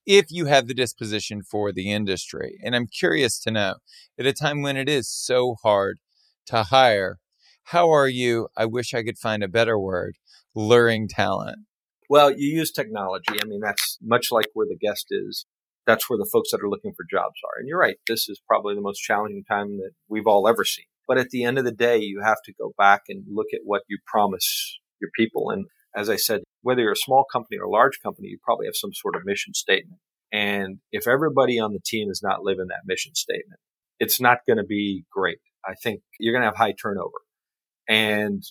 if 0.08 0.30
you 0.30 0.46
have 0.46 0.66
the 0.66 0.74
disposition 0.74 1.42
for 1.42 1.70
the 1.70 1.92
industry. 1.92 2.58
And 2.64 2.74
I'm 2.74 2.86
curious 2.86 3.38
to 3.40 3.50
know 3.50 3.74
at 4.18 4.24
a 4.24 4.32
time 4.32 4.62
when 4.62 4.78
it 4.78 4.88
is 4.88 5.06
so 5.06 5.56
hard 5.62 5.98
to 6.46 6.62
hire, 6.64 7.18
how 7.64 7.90
are 7.90 8.08
you? 8.08 8.48
I 8.56 8.64
wish 8.64 8.94
I 8.94 9.02
could 9.02 9.18
find 9.18 9.44
a 9.44 9.48
better 9.48 9.78
word 9.78 10.16
luring 10.54 11.08
talent. 11.08 11.58
Well, 12.08 12.30
you 12.30 12.48
use 12.48 12.72
technology. 12.72 13.38
I 13.38 13.44
mean, 13.44 13.60
that's 13.60 13.98
much 14.02 14.32
like 14.32 14.46
where 14.54 14.66
the 14.66 14.78
guest 14.80 15.08
is. 15.10 15.44
That's 15.86 16.08
where 16.08 16.18
the 16.18 16.28
folks 16.32 16.52
that 16.52 16.62
are 16.62 16.70
looking 16.70 16.94
for 16.96 17.04
jobs 17.10 17.36
are. 17.44 17.58
And 17.58 17.68
you're 17.68 17.78
right. 17.78 17.98
This 18.06 18.30
is 18.30 18.40
probably 18.48 18.74
the 18.74 18.80
most 18.80 19.00
challenging 19.00 19.44
time 19.44 19.76
that 19.76 19.90
we've 20.08 20.26
all 20.26 20.48
ever 20.48 20.64
seen. 20.64 20.86
But 21.06 21.18
at 21.18 21.28
the 21.28 21.44
end 21.44 21.58
of 21.58 21.66
the 21.66 21.72
day, 21.72 21.98
you 21.98 22.22
have 22.24 22.40
to 22.46 22.54
go 22.58 22.72
back 22.78 23.02
and 23.10 23.24
look 23.30 23.48
at 23.52 23.60
what 23.64 23.82
you 23.88 23.98
promise 24.06 24.78
your 25.02 25.10
people. 25.14 25.50
And 25.50 25.66
as 25.98 26.08
I 26.08 26.16
said, 26.16 26.42
whether 26.62 26.82
you're 26.82 26.92
a 26.92 26.96
small 26.96 27.24
company 27.30 27.58
or 27.58 27.64
a 27.64 27.70
large 27.70 27.98
company, 28.00 28.28
you 28.28 28.38
probably 28.42 28.66
have 28.66 28.76
some 28.76 28.92
sort 28.92 29.16
of 29.16 29.22
mission 29.24 29.52
statement. 29.52 30.00
And 30.32 30.78
if 30.92 31.08
everybody 31.08 31.58
on 31.58 31.72
the 31.72 31.80
team 31.84 32.08
is 32.10 32.22
not 32.22 32.42
living 32.42 32.66
that 32.68 32.86
mission 32.86 33.14
statement, 33.14 33.58
it's 33.98 34.20
not 34.20 34.38
going 34.46 34.58
to 34.58 34.64
be 34.64 35.04
great. 35.10 35.38
I 35.66 35.74
think 35.82 36.02
you're 36.20 36.32
going 36.32 36.42
to 36.42 36.48
have 36.48 36.56
high 36.56 36.74
turnover. 36.80 37.18
And 37.88 38.44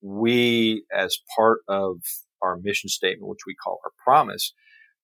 we, 0.00 0.84
as 0.96 1.18
part 1.36 1.58
of 1.68 1.98
our 2.40 2.56
mission 2.56 2.88
statement, 2.88 3.28
which 3.28 3.46
we 3.46 3.54
call 3.54 3.80
our 3.84 3.90
promise, 4.02 4.54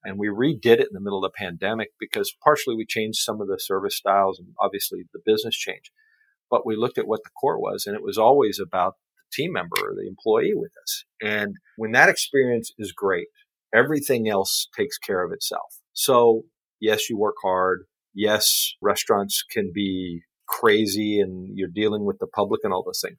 and 0.04 0.18
we 0.18 0.28
redid 0.28 0.80
it 0.80 0.88
in 0.88 0.92
the 0.94 1.00
middle 1.00 1.22
of 1.22 1.30
the 1.30 1.36
pandemic 1.36 1.88
because 2.00 2.34
partially 2.42 2.76
we 2.76 2.86
changed 2.86 3.18
some 3.18 3.40
of 3.40 3.48
the 3.48 3.58
service 3.58 3.96
styles 3.96 4.38
and 4.38 4.48
obviously 4.60 5.04
the 5.12 5.20
business 5.24 5.56
changed. 5.56 5.90
But 6.50 6.66
we 6.66 6.76
looked 6.76 6.98
at 6.98 7.06
what 7.06 7.24
the 7.24 7.30
core 7.40 7.58
was, 7.58 7.86
and 7.86 7.96
it 7.96 8.02
was 8.02 8.16
always 8.16 8.60
about 8.60 8.94
team 9.34 9.52
member 9.52 9.76
or 9.80 9.94
the 9.94 10.06
employee 10.06 10.54
with 10.54 10.72
us. 10.82 11.04
And 11.22 11.56
when 11.76 11.92
that 11.92 12.08
experience 12.08 12.72
is 12.78 12.92
great, 12.92 13.26
everything 13.74 14.28
else 14.28 14.68
takes 14.76 14.98
care 14.98 15.24
of 15.24 15.32
itself. 15.32 15.80
So 15.92 16.42
yes, 16.80 17.08
you 17.08 17.18
work 17.18 17.36
hard. 17.42 17.84
Yes, 18.14 18.74
restaurants 18.80 19.42
can 19.42 19.72
be 19.74 20.22
crazy 20.46 21.20
and 21.20 21.50
you're 21.56 21.68
dealing 21.68 22.04
with 22.04 22.18
the 22.18 22.26
public 22.26 22.60
and 22.64 22.72
all 22.72 22.84
those 22.84 23.02
things, 23.04 23.18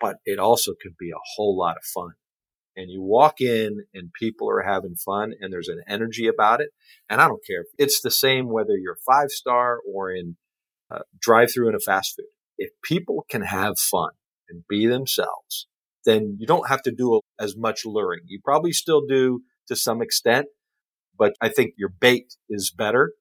but 0.00 0.16
it 0.24 0.38
also 0.38 0.72
can 0.80 0.94
be 0.98 1.10
a 1.10 1.24
whole 1.34 1.56
lot 1.58 1.76
of 1.76 1.84
fun. 1.84 2.12
And 2.76 2.90
you 2.90 3.02
walk 3.02 3.40
in 3.40 3.84
and 3.92 4.12
people 4.18 4.48
are 4.48 4.62
having 4.62 4.94
fun 4.94 5.32
and 5.40 5.52
there's 5.52 5.68
an 5.68 5.82
energy 5.88 6.28
about 6.28 6.60
it. 6.60 6.68
And 7.08 7.20
I 7.20 7.26
don't 7.26 7.44
care. 7.46 7.64
It's 7.78 8.00
the 8.00 8.10
same 8.10 8.48
whether 8.48 8.76
you're 8.76 8.98
five 9.04 9.30
star 9.30 9.78
or 9.92 10.12
in 10.12 10.36
uh, 10.90 11.00
drive 11.20 11.52
through 11.52 11.68
in 11.68 11.74
a 11.74 11.80
fast 11.80 12.14
food. 12.16 12.26
If 12.58 12.70
people 12.84 13.26
can 13.28 13.42
have 13.42 13.78
fun 13.78 14.10
and 14.50 14.64
be 14.68 14.86
themselves, 14.86 15.66
then 16.04 16.36
you 16.38 16.46
don't 16.46 16.68
have 16.68 16.82
to 16.82 16.92
do 16.92 17.20
as 17.38 17.56
much 17.56 17.84
luring. 17.84 18.22
You 18.26 18.40
probably 18.44 18.72
still 18.72 19.02
do 19.06 19.42
to 19.68 19.76
some 19.76 20.02
extent, 20.02 20.46
but 21.16 21.34
I 21.40 21.48
think 21.48 21.74
your 21.76 21.90
bait 21.90 22.34
is 22.48 22.72
better 22.76 23.12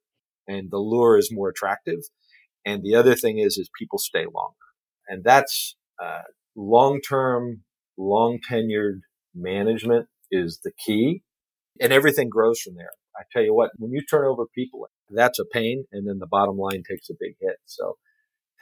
and 0.47 0.71
the 0.71 0.79
lure 0.79 1.17
is 1.17 1.29
more 1.31 1.49
attractive. 1.49 1.99
And 2.65 2.83
the 2.83 2.95
other 2.95 3.15
thing 3.15 3.39
is, 3.39 3.57
is 3.57 3.69
people 3.77 3.99
stay 3.99 4.25
longer. 4.25 4.55
And 5.07 5.23
that's 5.23 5.75
uh, 6.01 6.23
long 6.55 6.99
term, 7.01 7.63
long 7.97 8.39
tenured 8.49 9.01
management 9.33 10.07
is 10.31 10.59
the 10.63 10.71
key. 10.85 11.23
And 11.81 11.93
everything 11.93 12.29
grows 12.29 12.59
from 12.59 12.75
there. 12.75 12.89
I 13.15 13.23
tell 13.31 13.43
you 13.43 13.53
what, 13.53 13.71
when 13.77 13.91
you 13.91 14.01
turn 14.09 14.25
over 14.25 14.45
people, 14.53 14.87
that's 15.09 15.39
a 15.39 15.45
pain. 15.45 15.85
And 15.91 16.07
then 16.07 16.19
the 16.19 16.27
bottom 16.27 16.57
line 16.57 16.83
takes 16.89 17.09
a 17.09 17.15
big 17.19 17.35
hit. 17.39 17.57
So 17.65 17.97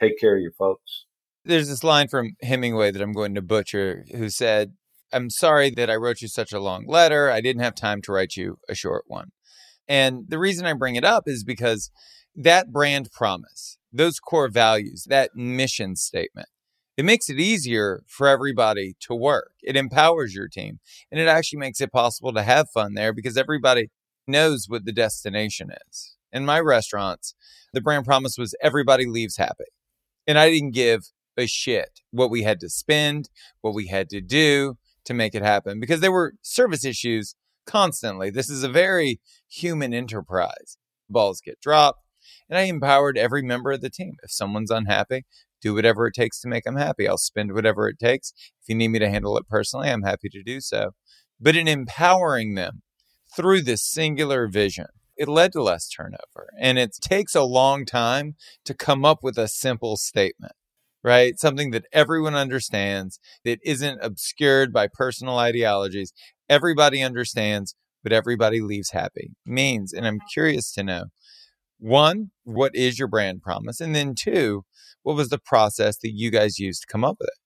take 0.00 0.18
care 0.18 0.36
of 0.36 0.42
your 0.42 0.52
folks. 0.52 1.06
There's 1.48 1.70
this 1.70 1.82
line 1.82 2.08
from 2.08 2.36
Hemingway 2.42 2.90
that 2.90 3.00
I'm 3.00 3.14
going 3.14 3.34
to 3.34 3.40
butcher 3.40 4.04
who 4.14 4.28
said, 4.28 4.74
I'm 5.14 5.30
sorry 5.30 5.70
that 5.70 5.88
I 5.88 5.96
wrote 5.96 6.20
you 6.20 6.28
such 6.28 6.52
a 6.52 6.60
long 6.60 6.84
letter. 6.86 7.30
I 7.30 7.40
didn't 7.40 7.62
have 7.62 7.74
time 7.74 8.02
to 8.02 8.12
write 8.12 8.36
you 8.36 8.58
a 8.68 8.74
short 8.74 9.04
one. 9.06 9.30
And 9.88 10.26
the 10.28 10.38
reason 10.38 10.66
I 10.66 10.74
bring 10.74 10.96
it 10.96 11.04
up 11.04 11.22
is 11.26 11.44
because 11.44 11.90
that 12.36 12.70
brand 12.70 13.10
promise, 13.10 13.78
those 13.90 14.20
core 14.20 14.50
values, 14.50 15.06
that 15.08 15.34
mission 15.34 15.96
statement, 15.96 16.48
it 16.98 17.06
makes 17.06 17.30
it 17.30 17.40
easier 17.40 18.02
for 18.06 18.28
everybody 18.28 18.94
to 19.00 19.14
work. 19.14 19.52
It 19.62 19.74
empowers 19.74 20.34
your 20.34 20.48
team 20.48 20.80
and 21.10 21.18
it 21.18 21.28
actually 21.28 21.60
makes 21.60 21.80
it 21.80 21.90
possible 21.90 22.34
to 22.34 22.42
have 22.42 22.68
fun 22.68 22.92
there 22.92 23.14
because 23.14 23.38
everybody 23.38 23.88
knows 24.26 24.66
what 24.68 24.84
the 24.84 24.92
destination 24.92 25.70
is. 25.88 26.14
In 26.30 26.44
my 26.44 26.60
restaurants, 26.60 27.34
the 27.72 27.80
brand 27.80 28.04
promise 28.04 28.36
was 28.36 28.54
everybody 28.60 29.06
leaves 29.06 29.38
happy. 29.38 29.64
And 30.26 30.38
I 30.38 30.50
didn't 30.50 30.72
give 30.72 31.04
a 31.38 31.46
shit 31.46 32.00
what 32.10 32.30
we 32.30 32.42
had 32.42 32.60
to 32.60 32.68
spend, 32.68 33.30
what 33.60 33.74
we 33.74 33.86
had 33.86 34.08
to 34.10 34.20
do 34.20 34.74
to 35.04 35.14
make 35.14 35.34
it 35.34 35.42
happen 35.42 35.80
because 35.80 36.00
there 36.00 36.12
were 36.12 36.34
service 36.42 36.84
issues 36.84 37.34
constantly. 37.66 38.30
This 38.30 38.50
is 38.50 38.62
a 38.62 38.68
very 38.68 39.20
human 39.48 39.94
enterprise. 39.94 40.76
Balls 41.08 41.40
get 41.40 41.60
dropped, 41.60 42.00
and 42.48 42.58
I 42.58 42.62
empowered 42.62 43.16
every 43.16 43.42
member 43.42 43.72
of 43.72 43.80
the 43.80 43.90
team. 43.90 44.14
If 44.22 44.30
someone's 44.30 44.70
unhappy, 44.70 45.24
do 45.60 45.74
whatever 45.74 46.06
it 46.06 46.14
takes 46.14 46.40
to 46.40 46.48
make 46.48 46.64
them 46.64 46.76
happy. 46.76 47.08
I'll 47.08 47.18
spend 47.18 47.52
whatever 47.52 47.88
it 47.88 47.98
takes. 47.98 48.32
If 48.62 48.68
you 48.68 48.74
need 48.74 48.88
me 48.88 48.98
to 48.98 49.08
handle 49.08 49.36
it 49.38 49.48
personally, 49.48 49.88
I'm 49.88 50.02
happy 50.02 50.28
to 50.30 50.42
do 50.42 50.60
so. 50.60 50.90
But 51.40 51.56
in 51.56 51.68
empowering 51.68 52.54
them 52.54 52.82
through 53.34 53.62
this 53.62 53.82
singular 53.82 54.48
vision, 54.48 54.86
it 55.16 55.28
led 55.28 55.52
to 55.52 55.62
less 55.62 55.88
turnover. 55.88 56.50
And 56.60 56.78
it 56.78 56.96
takes 57.00 57.34
a 57.34 57.42
long 57.42 57.84
time 57.84 58.36
to 58.64 58.74
come 58.74 59.04
up 59.04 59.18
with 59.22 59.36
a 59.36 59.48
simple 59.48 59.96
statement 59.96 60.52
right? 61.08 61.40
Something 61.40 61.70
that 61.70 61.86
everyone 61.90 62.34
understands, 62.34 63.18
that 63.42 63.60
isn't 63.64 63.98
obscured 64.02 64.74
by 64.74 64.88
personal 64.92 65.38
ideologies. 65.38 66.12
Everybody 66.50 67.02
understands, 67.02 67.74
but 68.02 68.12
everybody 68.12 68.60
leaves 68.60 68.90
happy 68.90 69.30
means. 69.46 69.94
And 69.94 70.06
I'm 70.06 70.20
curious 70.30 70.70
to 70.74 70.82
know 70.82 71.04
one, 71.78 72.30
what 72.44 72.76
is 72.76 72.98
your 72.98 73.08
brand 73.08 73.40
promise? 73.40 73.80
And 73.80 73.94
then 73.94 74.14
two, 74.14 74.64
what 75.02 75.16
was 75.16 75.30
the 75.30 75.38
process 75.38 75.96
that 76.02 76.12
you 76.12 76.30
guys 76.30 76.58
used 76.58 76.82
to 76.82 76.92
come 76.92 77.04
up 77.04 77.16
with 77.18 77.28
it? 77.28 77.38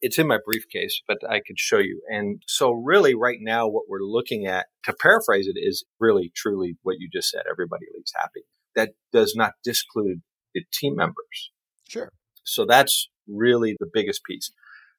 It's 0.00 0.18
in 0.20 0.28
my 0.28 0.38
briefcase, 0.44 1.02
but 1.08 1.18
I 1.28 1.40
could 1.44 1.58
show 1.58 1.78
you. 1.78 2.00
And 2.08 2.40
so, 2.46 2.70
really, 2.70 3.16
right 3.16 3.38
now, 3.40 3.66
what 3.66 3.86
we're 3.88 3.98
looking 3.98 4.46
at, 4.46 4.66
to 4.84 4.92
paraphrase 4.92 5.48
it, 5.48 5.58
is 5.58 5.84
really 5.98 6.30
truly 6.36 6.76
what 6.82 6.98
you 7.00 7.08
just 7.12 7.30
said 7.30 7.42
everybody 7.50 7.86
leaves 7.92 8.12
happy. 8.14 8.42
That 8.76 8.90
does 9.12 9.34
not 9.34 9.54
disclude 9.64 10.22
the 10.54 10.62
team 10.72 10.94
members. 10.94 11.50
Sure. 11.88 12.12
So 12.52 12.64
that's 12.66 13.08
really 13.26 13.76
the 13.78 13.90
biggest 13.92 14.22
piece. 14.24 14.50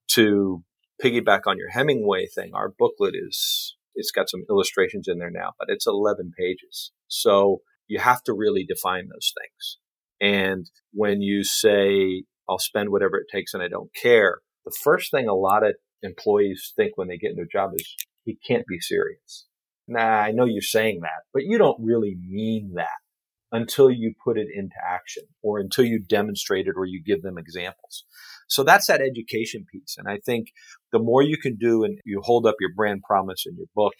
To 0.09 0.63
piggyback 1.03 1.41
on 1.45 1.57
your 1.57 1.69
Hemingway 1.69 2.27
thing, 2.27 2.51
our 2.53 2.73
booklet 2.77 3.13
is, 3.15 3.75
it's 3.95 4.11
got 4.11 4.29
some 4.29 4.43
illustrations 4.49 5.07
in 5.07 5.19
there 5.19 5.31
now, 5.31 5.51
but 5.57 5.69
it's 5.69 5.87
11 5.87 6.33
pages. 6.37 6.91
So 7.07 7.61
you 7.87 7.99
have 7.99 8.23
to 8.23 8.33
really 8.33 8.65
define 8.65 9.07
those 9.07 9.33
things. 9.39 9.77
And 10.21 10.69
when 10.93 11.21
you 11.21 11.43
say, 11.43 12.23
I'll 12.49 12.59
spend 12.59 12.89
whatever 12.89 13.17
it 13.17 13.27
takes 13.31 13.53
and 13.53 13.63
I 13.63 13.67
don't 13.67 13.93
care, 13.93 14.39
the 14.65 14.75
first 14.83 15.11
thing 15.11 15.27
a 15.27 15.33
lot 15.33 15.65
of 15.65 15.75
employees 16.01 16.73
think 16.75 16.93
when 16.95 17.07
they 17.07 17.17
get 17.17 17.31
into 17.31 17.43
a 17.43 17.47
job 17.47 17.71
is, 17.75 17.95
he 18.25 18.37
can't 18.47 18.65
be 18.67 18.79
serious. 18.79 19.47
Nah, 19.87 19.99
I 19.99 20.31
know 20.31 20.45
you're 20.45 20.61
saying 20.61 20.99
that, 21.01 21.23
but 21.33 21.43
you 21.43 21.57
don't 21.57 21.79
really 21.79 22.15
mean 22.21 22.73
that. 22.75 22.87
Until 23.51 23.89
you 23.89 24.13
put 24.23 24.37
it 24.37 24.47
into 24.53 24.75
action 24.87 25.23
or 25.41 25.59
until 25.59 25.83
you 25.83 25.99
demonstrate 25.99 26.67
it 26.67 26.75
or 26.75 26.85
you 26.85 27.01
give 27.03 27.21
them 27.21 27.37
examples. 27.37 28.03
So 28.47 28.63
that's 28.63 28.87
that 28.87 29.01
education 29.01 29.65
piece. 29.71 29.95
And 29.97 30.07
I 30.07 30.19
think 30.23 30.47
the 30.91 30.99
more 30.99 31.21
you 31.21 31.37
can 31.37 31.55
do 31.55 31.83
and 31.83 31.99
you 32.05 32.21
hold 32.23 32.45
up 32.45 32.55
your 32.59 32.73
brand 32.75 33.01
promise 33.07 33.45
in 33.45 33.55
your 33.57 33.67
book, 33.75 33.93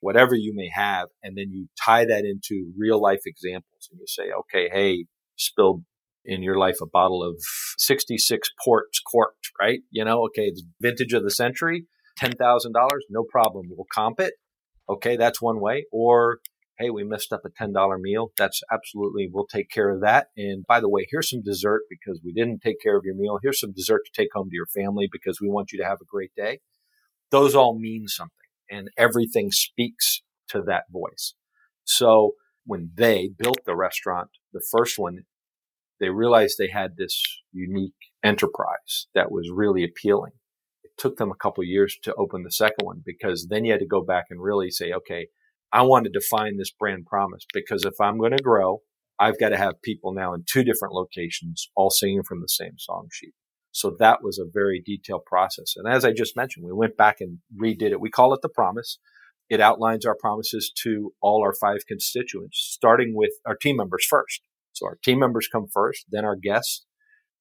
whatever 0.00 0.34
you 0.34 0.52
may 0.54 0.70
have, 0.74 1.08
and 1.22 1.36
then 1.36 1.50
you 1.50 1.68
tie 1.82 2.04
that 2.04 2.24
into 2.24 2.72
real 2.78 3.00
life 3.00 3.22
examples 3.26 3.88
and 3.90 4.00
you 4.00 4.06
say, 4.06 4.24
okay, 4.40 4.68
hey, 4.72 5.06
spilled 5.36 5.84
in 6.24 6.42
your 6.42 6.58
life 6.58 6.76
a 6.82 6.86
bottle 6.86 7.22
of 7.22 7.36
66 7.78 8.48
ports 8.64 9.00
corked, 9.00 9.50
right? 9.60 9.80
You 9.90 10.04
know, 10.04 10.24
okay, 10.26 10.44
it's 10.44 10.62
vintage 10.80 11.12
of 11.12 11.22
the 11.22 11.30
century, 11.30 11.86
$10,000, 12.20 12.36
no 13.10 13.24
problem. 13.30 13.66
We'll 13.70 13.86
comp 13.92 14.20
it. 14.20 14.34
Okay, 14.88 15.16
that's 15.16 15.40
one 15.40 15.60
way. 15.60 15.86
Or 15.92 16.38
hey, 16.78 16.90
we 16.90 17.04
messed 17.04 17.32
up 17.32 17.42
a 17.44 17.62
$10 17.62 18.00
meal. 18.00 18.32
That's 18.36 18.60
absolutely, 18.72 19.28
we'll 19.32 19.46
take 19.46 19.70
care 19.70 19.90
of 19.90 20.00
that. 20.00 20.28
And 20.36 20.64
by 20.66 20.80
the 20.80 20.88
way, 20.88 21.06
here's 21.08 21.30
some 21.30 21.42
dessert 21.42 21.82
because 21.88 22.20
we 22.24 22.32
didn't 22.32 22.60
take 22.60 22.80
care 22.82 22.96
of 22.96 23.04
your 23.04 23.14
meal. 23.14 23.38
Here's 23.42 23.60
some 23.60 23.72
dessert 23.72 24.02
to 24.06 24.12
take 24.22 24.30
home 24.34 24.48
to 24.50 24.56
your 24.56 24.66
family 24.66 25.08
because 25.10 25.40
we 25.40 25.48
want 25.48 25.72
you 25.72 25.78
to 25.78 25.84
have 25.84 25.98
a 26.00 26.06
great 26.06 26.32
day. 26.36 26.60
Those 27.30 27.54
all 27.54 27.78
mean 27.78 28.08
something 28.08 28.34
and 28.70 28.90
everything 28.96 29.50
speaks 29.50 30.22
to 30.48 30.62
that 30.62 30.84
voice. 30.90 31.34
So 31.84 32.32
when 32.64 32.90
they 32.94 33.30
built 33.36 33.58
the 33.66 33.76
restaurant, 33.76 34.30
the 34.52 34.64
first 34.70 34.98
one, 34.98 35.24
they 36.00 36.08
realized 36.08 36.56
they 36.58 36.70
had 36.70 36.96
this 36.96 37.22
unique 37.52 37.92
enterprise 38.22 39.06
that 39.14 39.30
was 39.30 39.50
really 39.52 39.84
appealing. 39.84 40.32
It 40.82 40.92
took 40.98 41.16
them 41.16 41.30
a 41.30 41.36
couple 41.36 41.62
years 41.64 41.96
to 42.02 42.14
open 42.14 42.42
the 42.42 42.50
second 42.50 42.84
one 42.84 43.02
because 43.04 43.46
then 43.48 43.64
you 43.64 43.72
had 43.72 43.80
to 43.80 43.86
go 43.86 44.02
back 44.02 44.26
and 44.30 44.42
really 44.42 44.70
say, 44.70 44.92
okay, 44.92 45.28
I 45.74 45.82
want 45.82 46.04
to 46.04 46.10
define 46.10 46.56
this 46.56 46.70
brand 46.70 47.04
promise 47.06 47.44
because 47.52 47.84
if 47.84 48.00
I'm 48.00 48.16
going 48.16 48.30
to 48.30 48.42
grow, 48.42 48.82
I've 49.18 49.40
got 49.40 49.48
to 49.48 49.56
have 49.56 49.82
people 49.82 50.14
now 50.14 50.32
in 50.32 50.44
two 50.48 50.62
different 50.62 50.94
locations 50.94 51.68
all 51.74 51.90
singing 51.90 52.22
from 52.22 52.40
the 52.40 52.48
same 52.48 52.78
song 52.78 53.08
sheet. 53.12 53.34
So 53.72 53.96
that 53.98 54.22
was 54.22 54.38
a 54.38 54.48
very 54.48 54.80
detailed 54.86 55.24
process. 55.26 55.74
And 55.74 55.92
as 55.92 56.04
I 56.04 56.12
just 56.12 56.36
mentioned, 56.36 56.64
we 56.64 56.72
went 56.72 56.96
back 56.96 57.16
and 57.18 57.38
redid 57.60 57.90
it. 57.90 58.00
We 58.00 58.08
call 58.08 58.32
it 58.32 58.40
the 58.40 58.48
promise. 58.48 59.00
It 59.50 59.60
outlines 59.60 60.06
our 60.06 60.14
promises 60.14 60.72
to 60.84 61.12
all 61.20 61.42
our 61.42 61.52
five 61.52 61.86
constituents, 61.88 62.56
starting 62.56 63.12
with 63.16 63.32
our 63.44 63.56
team 63.56 63.76
members 63.76 64.06
first. 64.08 64.42
So 64.74 64.86
our 64.86 64.98
team 65.04 65.18
members 65.18 65.48
come 65.48 65.66
first, 65.72 66.06
then 66.08 66.24
our 66.24 66.36
guests, 66.36 66.86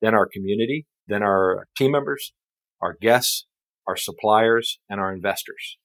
then 0.01 0.15
our 0.15 0.27
community, 0.27 0.87
then 1.07 1.21
our 1.21 1.67
team 1.77 1.91
members, 1.91 2.33
our 2.81 2.97
guests, 2.99 3.45
our 3.87 3.95
suppliers, 3.95 4.79
and 4.89 4.99
our 4.99 5.13
investors. 5.13 5.77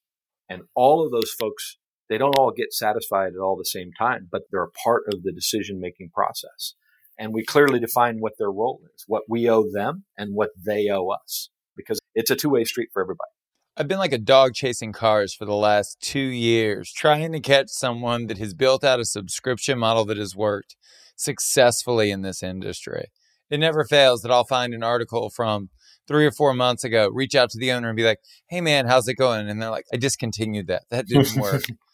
And 0.48 0.62
all 0.74 1.04
of 1.04 1.12
those 1.12 1.30
folks 1.30 1.76
they 2.08 2.18
don't 2.18 2.38
all 2.38 2.52
get 2.52 2.72
satisfied 2.72 3.32
at 3.34 3.40
all 3.40 3.56
the 3.56 3.64
same 3.64 3.90
time, 3.98 4.28
but 4.30 4.42
they're 4.50 4.62
a 4.62 4.70
part 4.70 5.02
of 5.12 5.22
the 5.22 5.32
decision 5.32 5.80
making 5.80 6.10
process. 6.10 6.74
And 7.18 7.34
we 7.34 7.44
clearly 7.44 7.80
define 7.80 8.18
what 8.18 8.34
their 8.38 8.50
role 8.50 8.80
is, 8.94 9.04
what 9.06 9.24
we 9.28 9.48
owe 9.48 9.66
them 9.70 10.04
and 10.16 10.34
what 10.34 10.50
they 10.56 10.88
owe 10.88 11.08
us, 11.08 11.50
because 11.76 11.98
it's 12.14 12.30
a 12.30 12.36
two 12.36 12.50
way 12.50 12.64
street 12.64 12.90
for 12.92 13.02
everybody. 13.02 13.30
I've 13.76 13.88
been 13.88 13.98
like 13.98 14.12
a 14.12 14.18
dog 14.18 14.54
chasing 14.54 14.92
cars 14.92 15.34
for 15.34 15.44
the 15.44 15.54
last 15.54 16.00
two 16.00 16.18
years, 16.18 16.92
trying 16.92 17.30
to 17.32 17.40
catch 17.40 17.68
someone 17.68 18.26
that 18.26 18.38
has 18.38 18.54
built 18.54 18.82
out 18.82 18.98
a 18.98 19.04
subscription 19.04 19.78
model 19.78 20.04
that 20.06 20.16
has 20.16 20.34
worked 20.34 20.76
successfully 21.14 22.10
in 22.10 22.22
this 22.22 22.42
industry. 22.42 23.06
It 23.50 23.58
never 23.58 23.84
fails 23.84 24.22
that 24.22 24.32
I'll 24.32 24.44
find 24.44 24.74
an 24.74 24.82
article 24.82 25.30
from 25.30 25.70
three 26.08 26.26
or 26.26 26.32
four 26.32 26.54
months 26.54 26.84
ago, 26.84 27.08
reach 27.12 27.34
out 27.34 27.50
to 27.50 27.58
the 27.58 27.70
owner 27.70 27.88
and 27.88 27.96
be 27.96 28.04
like, 28.04 28.18
hey 28.48 28.60
man, 28.60 28.86
how's 28.86 29.08
it 29.08 29.14
going? 29.14 29.48
And 29.48 29.60
they're 29.60 29.70
like, 29.70 29.86
I 29.92 29.96
discontinued 29.96 30.66
that. 30.68 30.82
That 30.90 31.06
didn't 31.06 31.40
work 31.40 31.64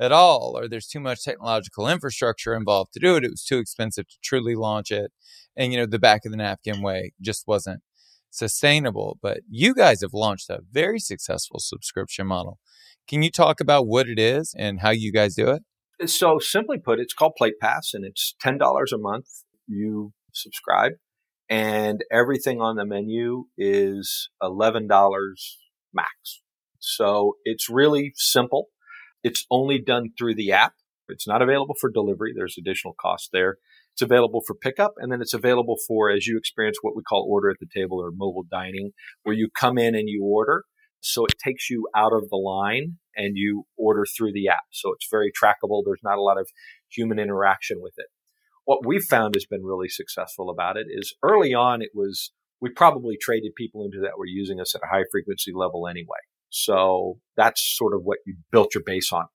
at 0.00 0.12
all, 0.12 0.56
or 0.56 0.66
there's 0.66 0.86
too 0.88 0.98
much 0.98 1.22
technological 1.22 1.86
infrastructure 1.86 2.54
involved 2.54 2.94
to 2.94 3.00
do 3.00 3.16
it. 3.16 3.24
It 3.24 3.30
was 3.30 3.44
too 3.44 3.58
expensive 3.58 4.08
to 4.08 4.16
truly 4.22 4.54
launch 4.54 4.90
it. 4.90 5.12
And, 5.56 5.72
you 5.72 5.78
know, 5.78 5.86
the 5.86 5.98
back 5.98 6.24
of 6.24 6.30
the 6.30 6.38
napkin 6.38 6.80
way 6.80 7.12
just 7.20 7.46
wasn't 7.46 7.82
sustainable. 8.30 9.18
But 9.20 9.40
you 9.48 9.74
guys 9.74 10.00
have 10.00 10.14
launched 10.14 10.48
a 10.48 10.60
very 10.72 10.98
successful 10.98 11.60
subscription 11.60 12.26
model. 12.26 12.58
Can 13.06 13.22
you 13.22 13.30
talk 13.30 13.60
about 13.60 13.86
what 13.86 14.08
it 14.08 14.18
is 14.18 14.54
and 14.56 14.80
how 14.80 14.90
you 14.90 15.12
guys 15.12 15.34
do 15.34 15.50
it? 15.50 15.62
Uh, 16.02 16.06
so, 16.06 16.38
simply 16.38 16.78
put, 16.78 16.98
it's 16.98 17.12
called 17.12 17.34
Plate 17.36 17.58
Pass 17.60 17.90
and 17.92 18.04
it's 18.04 18.34
$10 18.42 18.58
a 18.58 18.98
month. 18.98 19.26
You 19.66 20.12
subscribe, 20.32 20.92
and 21.48 22.00
everything 22.10 22.60
on 22.60 22.76
the 22.76 22.86
menu 22.86 23.44
is 23.58 24.30
$11 24.42 24.88
max. 25.92 26.42
So, 26.78 27.34
it's 27.44 27.68
really 27.68 28.12
simple. 28.14 28.68
It's 29.22 29.46
only 29.50 29.78
done 29.78 30.10
through 30.16 30.34
the 30.36 30.52
app. 30.52 30.74
It's 31.08 31.26
not 31.26 31.42
available 31.42 31.74
for 31.80 31.90
delivery. 31.90 32.32
There's 32.34 32.56
additional 32.58 32.94
cost 33.00 33.30
there. 33.32 33.56
It's 33.92 34.02
available 34.02 34.42
for 34.46 34.54
pickup 34.54 34.94
and 34.98 35.10
then 35.10 35.20
it's 35.20 35.34
available 35.34 35.76
for, 35.86 36.10
as 36.10 36.26
you 36.26 36.38
experience 36.38 36.78
what 36.80 36.96
we 36.96 37.02
call 37.02 37.26
order 37.28 37.50
at 37.50 37.56
the 37.60 37.66
table 37.66 37.98
or 37.98 38.10
mobile 38.12 38.44
dining, 38.50 38.92
where 39.24 39.34
you 39.34 39.48
come 39.54 39.76
in 39.76 39.94
and 39.94 40.08
you 40.08 40.24
order. 40.24 40.64
So 41.00 41.24
it 41.24 41.34
takes 41.42 41.68
you 41.70 41.88
out 41.96 42.12
of 42.12 42.28
the 42.30 42.36
line 42.36 42.98
and 43.16 43.36
you 43.36 43.64
order 43.76 44.04
through 44.06 44.32
the 44.32 44.48
app. 44.48 44.64
So 44.70 44.92
it's 44.92 45.08
very 45.10 45.32
trackable. 45.32 45.82
There's 45.84 46.04
not 46.04 46.18
a 46.18 46.22
lot 46.22 46.38
of 46.38 46.48
human 46.88 47.18
interaction 47.18 47.78
with 47.80 47.94
it. 47.96 48.06
What 48.64 48.86
we've 48.86 49.02
found 49.02 49.34
has 49.34 49.46
been 49.46 49.64
really 49.64 49.88
successful 49.88 50.50
about 50.50 50.76
it 50.76 50.86
is 50.88 51.14
early 51.22 51.54
on, 51.54 51.82
it 51.82 51.90
was, 51.94 52.32
we 52.60 52.70
probably 52.70 53.16
traded 53.20 53.54
people 53.56 53.84
into 53.84 54.00
that 54.00 54.18
were 54.18 54.26
using 54.26 54.60
us 54.60 54.74
at 54.74 54.82
a 54.84 54.94
high 54.94 55.04
frequency 55.10 55.52
level 55.54 55.88
anyway. 55.88 56.18
So 56.50 57.18
that's 57.36 57.62
sort 57.62 57.94
of 57.94 58.02
what 58.02 58.18
you 58.26 58.36
built 58.52 58.74
your 58.74 58.82
base 58.84 59.12
on. 59.12 59.26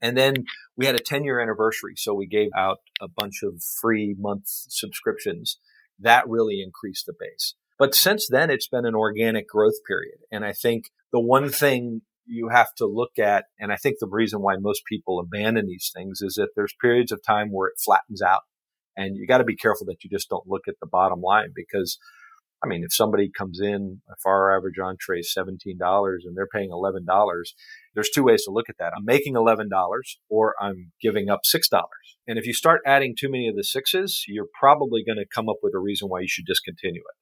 And 0.00 0.16
then 0.16 0.44
we 0.76 0.86
had 0.86 0.94
a 0.94 1.00
10 1.00 1.24
year 1.24 1.40
anniversary. 1.40 1.94
So 1.96 2.14
we 2.14 2.26
gave 2.26 2.50
out 2.56 2.78
a 3.00 3.08
bunch 3.08 3.42
of 3.42 3.62
free 3.80 4.14
month 4.18 4.44
subscriptions. 4.46 5.58
That 5.98 6.28
really 6.28 6.62
increased 6.62 7.06
the 7.06 7.12
base. 7.18 7.54
But 7.78 7.94
since 7.94 8.28
then, 8.28 8.50
it's 8.50 8.68
been 8.68 8.86
an 8.86 8.94
organic 8.94 9.48
growth 9.48 9.74
period. 9.86 10.18
And 10.30 10.44
I 10.44 10.52
think 10.52 10.90
the 11.12 11.20
one 11.20 11.50
thing 11.50 12.02
you 12.26 12.48
have 12.48 12.74
to 12.76 12.86
look 12.86 13.18
at, 13.18 13.46
and 13.58 13.72
I 13.72 13.76
think 13.76 13.96
the 13.98 14.08
reason 14.08 14.40
why 14.40 14.56
most 14.58 14.82
people 14.86 15.18
abandon 15.18 15.66
these 15.66 15.90
things 15.94 16.20
is 16.20 16.34
that 16.34 16.50
there's 16.54 16.74
periods 16.80 17.10
of 17.10 17.20
time 17.26 17.48
where 17.50 17.68
it 17.68 17.80
flattens 17.84 18.22
out. 18.22 18.40
And 18.96 19.16
you 19.16 19.26
got 19.26 19.38
to 19.38 19.44
be 19.44 19.56
careful 19.56 19.86
that 19.86 20.04
you 20.04 20.10
just 20.10 20.28
don't 20.28 20.46
look 20.46 20.62
at 20.68 20.74
the 20.80 20.86
bottom 20.86 21.20
line 21.20 21.52
because 21.54 21.98
I 22.62 22.66
mean, 22.66 22.84
if 22.84 22.92
somebody 22.92 23.30
comes 23.30 23.58
in, 23.58 24.02
if 24.10 24.26
our 24.26 24.54
average 24.54 24.78
entree 24.78 25.20
is 25.20 25.34
$17 25.36 25.56
and 26.24 26.36
they're 26.36 26.46
paying 26.46 26.70
$11, 26.70 27.04
there's 27.94 28.10
two 28.10 28.24
ways 28.24 28.44
to 28.44 28.50
look 28.50 28.68
at 28.68 28.76
that. 28.78 28.92
I'm 28.94 29.04
making 29.04 29.34
$11 29.34 29.68
or 30.28 30.54
I'm 30.60 30.92
giving 31.00 31.30
up 31.30 31.40
$6. 31.44 31.62
And 32.26 32.38
if 32.38 32.46
you 32.46 32.52
start 32.52 32.82
adding 32.84 33.14
too 33.18 33.30
many 33.30 33.48
of 33.48 33.56
the 33.56 33.64
sixes, 33.64 34.24
you're 34.28 34.48
probably 34.58 35.02
going 35.04 35.18
to 35.18 35.24
come 35.24 35.48
up 35.48 35.56
with 35.62 35.74
a 35.74 35.78
reason 35.78 36.08
why 36.08 36.20
you 36.20 36.28
should 36.28 36.44
discontinue 36.44 37.00
it. 37.00 37.16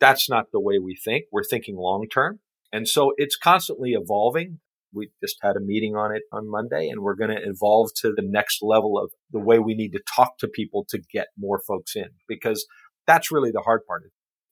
That's 0.00 0.28
not 0.28 0.46
the 0.52 0.60
way 0.60 0.78
we 0.78 0.96
think. 0.96 1.26
We're 1.30 1.44
thinking 1.44 1.76
long 1.76 2.06
term. 2.12 2.40
And 2.72 2.88
so 2.88 3.12
it's 3.16 3.36
constantly 3.36 3.92
evolving. 3.92 4.58
We 4.92 5.10
just 5.22 5.36
had 5.40 5.56
a 5.56 5.60
meeting 5.60 5.94
on 5.94 6.14
it 6.14 6.22
on 6.32 6.50
Monday 6.50 6.88
and 6.88 7.00
we're 7.00 7.14
going 7.14 7.30
to 7.30 7.42
evolve 7.42 7.90
to 8.00 8.12
the 8.14 8.24
next 8.24 8.58
level 8.60 8.98
of 8.98 9.12
the 9.30 9.38
way 9.38 9.60
we 9.60 9.74
need 9.74 9.92
to 9.92 10.00
talk 10.16 10.38
to 10.38 10.48
people 10.48 10.84
to 10.88 10.98
get 11.12 11.28
more 11.38 11.60
folks 11.64 11.94
in 11.94 12.08
because 12.26 12.66
that's 13.06 13.30
really 13.30 13.52
the 13.52 13.60
hard 13.60 13.82
part. 13.86 14.02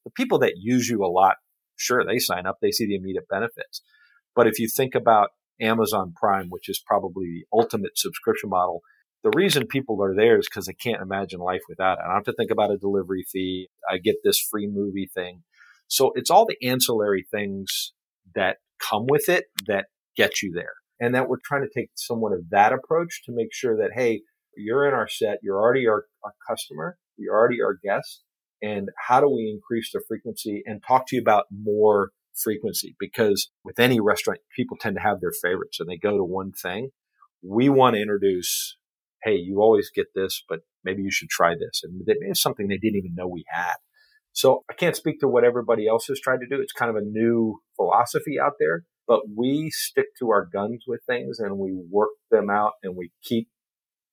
The 0.09 0.23
people 0.25 0.38
that 0.38 0.55
use 0.57 0.88
you 0.88 1.05
a 1.05 1.07
lot, 1.07 1.35
sure, 1.77 2.03
they 2.03 2.18
sign 2.18 2.47
up, 2.47 2.57
they 2.62 2.71
see 2.71 2.87
the 2.87 2.97
immediate 2.97 3.29
benefits. 3.29 3.83
But 4.35 4.47
if 4.47 4.59
you 4.59 4.66
think 4.66 4.94
about 4.94 5.29
Amazon 5.61 6.14
Prime, 6.16 6.47
which 6.49 6.71
is 6.71 6.83
probably 6.85 7.27
the 7.27 7.47
ultimate 7.53 7.99
subscription 7.99 8.49
model, 8.49 8.81
the 9.23 9.33
reason 9.37 9.66
people 9.66 10.03
are 10.03 10.14
there 10.14 10.38
is 10.38 10.49
because 10.49 10.64
they 10.64 10.73
can't 10.73 11.03
imagine 11.03 11.40
life 11.40 11.61
without 11.68 11.99
it. 11.99 12.05
I 12.05 12.07
don't 12.07 12.14
have 12.14 12.25
to 12.25 12.33
think 12.33 12.51
about 12.51 12.71
a 12.71 12.79
delivery 12.79 13.27
fee. 13.31 13.68
I 13.87 13.99
get 13.99 14.16
this 14.25 14.38
free 14.38 14.66
movie 14.66 15.11
thing. 15.12 15.42
So 15.88 16.12
it's 16.14 16.31
all 16.31 16.47
the 16.47 16.57
ancillary 16.66 17.27
things 17.31 17.92
that 18.35 18.57
come 18.81 19.05
with 19.11 19.29
it 19.29 19.44
that 19.66 19.88
get 20.16 20.40
you 20.40 20.53
there. 20.55 20.73
And 21.01 21.14
that 21.14 21.29
we're 21.29 21.37
trying 21.44 21.68
to 21.68 21.81
take 21.81 21.90
somewhat 21.97 22.33
of 22.33 22.49
that 22.51 22.73
approach 22.73 23.25
to 23.27 23.33
make 23.33 23.53
sure 23.53 23.77
that, 23.77 23.90
hey, 23.94 24.23
you're 24.57 24.88
in 24.88 24.94
our 24.94 25.07
set, 25.07 25.40
you're 25.42 25.61
already 25.61 25.87
our, 25.87 26.07
our 26.25 26.33
customer, 26.49 26.97
you're 27.18 27.37
already 27.37 27.61
our 27.61 27.77
guest 27.85 28.23
and 28.62 28.88
how 29.07 29.21
do 29.21 29.29
we 29.29 29.51
increase 29.53 29.90
the 29.92 30.03
frequency 30.07 30.62
and 30.66 30.83
talk 30.87 31.07
to 31.09 31.16
you 31.16 31.23
about 31.23 31.47
more 31.51 32.11
frequency? 32.35 32.97
Because 32.99 33.51
with 33.64 33.79
any 33.79 34.01
restaurant 34.01 34.40
people 34.55 34.77
tend 34.81 34.97
to 34.97 35.03
have 35.03 35.21
their 35.21 35.33
favorites 35.33 35.81
and 35.81 35.88
they 35.88 35.97
go 35.97 36.16
to 36.16 36.25
one 36.25 36.53
thing. 36.53 36.90
We 37.42 37.68
want 37.68 37.94
to 37.94 38.03
introduce 38.03 38.77
hey 39.25 39.35
you 39.35 39.61
always 39.61 39.90
get 39.92 40.07
this 40.14 40.44
but 40.49 40.61
maybe 40.85 41.03
you 41.03 41.11
should 41.11 41.29
try 41.29 41.55
this. 41.55 41.83
And 41.83 42.03
it's 42.07 42.40
something 42.40 42.68
they 42.68 42.79
didn't 42.79 42.99
even 42.99 43.14
know 43.14 43.29
we 43.29 43.44
had. 43.49 43.77
So 44.33 44.64
i 44.71 44.75
can't 44.75 44.97
speak 44.97 45.21
to 45.21 45.29
what 45.29 45.44
everybody 45.44 45.88
else 45.88 46.07
has 46.09 46.21
tried 46.21 46.40
to 46.40 46.47
do. 46.49 46.61
It's 46.61 46.73
kind 46.73 46.90
of 46.90 46.97
a 46.97 47.05
new 47.05 47.61
philosophy 47.77 48.38
out 48.40 48.55
there 48.59 48.85
but 49.09 49.21
we 49.35 49.71
stick 49.71 50.07
to 50.18 50.31
our 50.31 50.44
guns 50.44 50.85
with 50.87 51.01
things 51.07 51.38
and 51.40 51.57
we 51.57 51.73
work 51.90 52.11
them 52.31 52.51
out 52.51 52.73
and 52.83 52.94
we 52.94 53.11
keep 53.25 53.49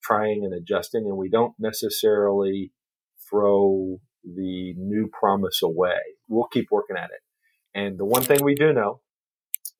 trying 0.01 0.43
and 0.45 0.53
adjusting 0.53 1.05
and 1.05 1.17
we 1.17 1.29
don't 1.29 1.53
necessarily 1.59 2.71
throw 3.29 3.97
the 4.25 4.73
new 4.77 5.07
promise 5.07 5.61
away. 5.61 5.99
We'll 6.27 6.47
keep 6.47 6.67
working 6.71 6.97
at 6.97 7.11
it. 7.11 7.21
And 7.73 7.97
the 7.97 8.05
one 8.05 8.23
thing 8.23 8.43
we 8.43 8.55
do 8.55 8.73
know 8.73 9.01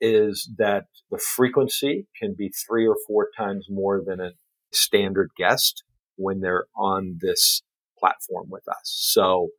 is 0.01 0.49
that 0.58 0.86
the 1.10 1.17
frequency 1.17 2.08
can 2.19 2.36
be 2.38 2.49
three 2.49 2.86
or 2.86 2.97
four 3.08 3.29
times 3.38 3.67
more 3.69 4.01
than 4.05 4.19
a 4.19 4.31
standard 4.71 5.31
guest. 5.38 5.84
when 6.17 6.39
they're 6.41 6.65
on 6.75 7.17
this 7.21 7.62
platform 7.99 8.47
with 8.49 8.67
us. 8.67 8.84
So 8.84 9.49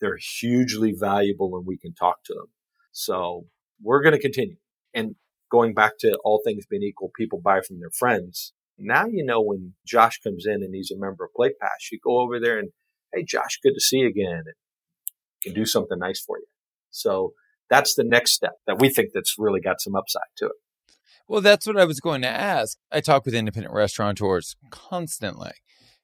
they're 0.00 0.18
hugely 0.40 0.94
valuable 0.96 1.56
and 1.56 1.66
we 1.66 1.78
can 1.78 1.94
talk 1.94 2.24
to 2.24 2.34
them. 2.34 2.46
So 2.92 3.46
we're 3.82 4.02
going 4.02 4.14
to 4.14 4.20
continue. 4.20 4.56
And 4.92 5.16
going 5.50 5.74
back 5.74 5.98
to 6.00 6.18
all 6.24 6.40
things 6.44 6.66
being 6.66 6.82
equal, 6.82 7.10
people 7.16 7.40
buy 7.40 7.60
from 7.60 7.80
their 7.80 7.90
friends. 7.90 8.52
Now 8.78 9.06
you 9.06 9.24
know 9.24 9.40
when 9.40 9.74
Josh 9.86 10.20
comes 10.22 10.46
in 10.46 10.62
and 10.62 10.74
he's 10.74 10.90
a 10.90 10.98
member 10.98 11.24
of 11.24 11.30
PlatePass, 11.38 11.92
you 11.92 11.98
go 12.04 12.20
over 12.20 12.40
there 12.40 12.58
and, 12.58 12.70
hey, 13.14 13.24
Josh, 13.24 13.60
good 13.62 13.74
to 13.74 13.80
see 13.80 13.98
you 13.98 14.08
again. 14.08 14.42
And 14.44 14.54
can 15.44 15.54
do 15.54 15.66
something 15.66 15.98
nice 15.98 16.20
for 16.20 16.38
you. 16.38 16.46
So 16.90 17.34
that's 17.70 17.94
the 17.94 18.04
next 18.04 18.32
step 18.32 18.54
that 18.66 18.78
we 18.78 18.88
think 18.88 19.10
that's 19.14 19.36
really 19.38 19.60
got 19.60 19.80
some 19.80 19.94
upside 19.94 20.22
to 20.38 20.46
it. 20.46 20.52
Well, 21.28 21.40
that's 21.40 21.66
what 21.66 21.78
I 21.78 21.84
was 21.84 22.00
going 22.00 22.22
to 22.22 22.28
ask. 22.28 22.78
I 22.90 23.00
talk 23.00 23.24
with 23.24 23.34
independent 23.34 23.74
restaurateurs 23.74 24.56
constantly. 24.70 25.52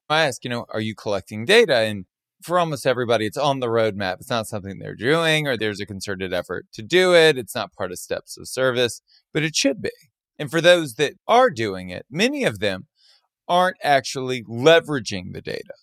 I 0.09 0.27
ask, 0.27 0.45
you 0.45 0.51
know, 0.51 0.67
are 0.71 0.81
you 0.81 0.95
collecting 0.95 1.45
data? 1.45 1.77
And 1.77 2.07
for 2.43 2.59
almost 2.59 2.87
everybody, 2.87 3.27
it's 3.27 3.37
on 3.37 3.61
the 3.61 3.67
roadmap. 3.67 4.17
It's 4.21 4.31
not 4.31 4.47
something 4.47 4.79
they're 4.79 4.95
doing, 4.95 5.47
or 5.47 5.57
there's 5.57 5.81
a 5.81 5.87
concerted 5.87 6.33
effort 6.33 6.67
to 6.73 6.83
do 6.83 7.15
it. 7.15 7.37
It's 7.37 7.55
not 7.55 7.75
part 7.75 7.93
of 7.93 7.99
steps 7.99 8.39
of 8.39 8.49
service, 8.49 9.03
but 9.33 9.43
it 9.43 9.55
should 9.55 9.83
be. 9.83 9.91
And 10.39 10.51
for 10.51 10.63
those 10.63 10.95
that 10.95 11.15
are 11.29 11.51
doing 11.51 11.91
it, 11.91 12.07
many 12.11 12.45
of 12.45 12.59
them 12.59 12.87
aren't 13.47 13.77
actually 13.83 14.43
leveraging 14.45 15.33
the 15.33 15.43
data, 15.43 15.75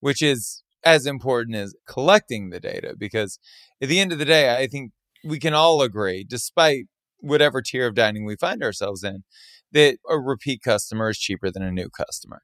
which 0.00 0.20
is 0.20 0.63
as 0.84 1.06
important 1.06 1.56
as 1.56 1.74
collecting 1.88 2.50
the 2.50 2.60
data. 2.60 2.94
Because 2.98 3.38
at 3.82 3.88
the 3.88 4.00
end 4.00 4.12
of 4.12 4.18
the 4.18 4.24
day, 4.24 4.56
I 4.56 4.66
think 4.66 4.92
we 5.24 5.38
can 5.38 5.54
all 5.54 5.82
agree, 5.82 6.24
despite 6.28 6.84
whatever 7.18 7.62
tier 7.62 7.86
of 7.86 7.94
dining 7.94 8.24
we 8.24 8.36
find 8.36 8.62
ourselves 8.62 9.02
in, 9.02 9.24
that 9.72 9.98
a 10.08 10.18
repeat 10.18 10.62
customer 10.62 11.10
is 11.10 11.18
cheaper 11.18 11.50
than 11.50 11.62
a 11.62 11.72
new 11.72 11.88
customer. 11.88 12.42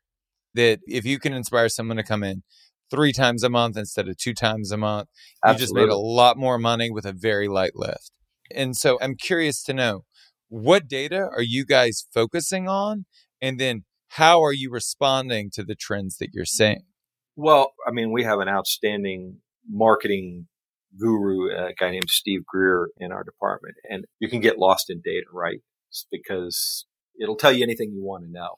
That 0.55 0.81
if 0.87 1.05
you 1.05 1.18
can 1.18 1.33
inspire 1.33 1.68
someone 1.68 1.98
to 1.98 2.03
come 2.03 2.24
in 2.24 2.42
three 2.90 3.12
times 3.12 3.44
a 3.44 3.50
month 3.50 3.76
instead 3.76 4.09
of 4.09 4.16
two 4.16 4.35
times 4.35 4.72
a 4.72 4.76
month, 4.76 5.09
Absolutely. 5.44 5.53
you 5.53 5.66
just 5.66 5.74
made 5.74 5.92
a 5.92 5.98
lot 5.98 6.37
more 6.37 6.59
money 6.59 6.90
with 6.90 7.05
a 7.05 7.12
very 7.12 7.46
light 7.46 7.72
lift. 7.74 8.11
And 8.53 8.76
so 8.76 8.98
I'm 9.00 9.14
curious 9.14 9.62
to 9.64 9.72
know 9.72 10.05
what 10.48 10.88
data 10.88 11.29
are 11.37 11.42
you 11.42 11.64
guys 11.64 12.07
focusing 12.12 12.68
on? 12.68 13.05
And 13.40 13.61
then 13.61 13.85
how 14.09 14.42
are 14.42 14.53
you 14.53 14.70
responding 14.70 15.50
to 15.53 15.62
the 15.62 15.76
trends 15.76 16.16
that 16.18 16.31
you're 16.33 16.44
seeing? 16.44 16.83
Well, 17.42 17.72
I 17.87 17.90
mean, 17.90 18.12
we 18.12 18.24
have 18.24 18.40
an 18.40 18.48
outstanding 18.48 19.38
marketing 19.66 20.46
guru, 20.98 21.48
a 21.50 21.72
guy 21.72 21.90
named 21.90 22.11
Steve 22.11 22.44
Greer 22.44 22.88
in 22.98 23.12
our 23.12 23.24
department. 23.24 23.76
And 23.88 24.05
you 24.18 24.29
can 24.29 24.40
get 24.40 24.59
lost 24.59 24.90
in 24.90 25.00
data, 25.03 25.24
right? 25.33 25.61
It's 25.88 26.07
because 26.12 26.85
it'll 27.18 27.37
tell 27.37 27.50
you 27.50 27.62
anything 27.62 27.92
you 27.94 28.05
want 28.05 28.24
to 28.24 28.31
know. 28.31 28.57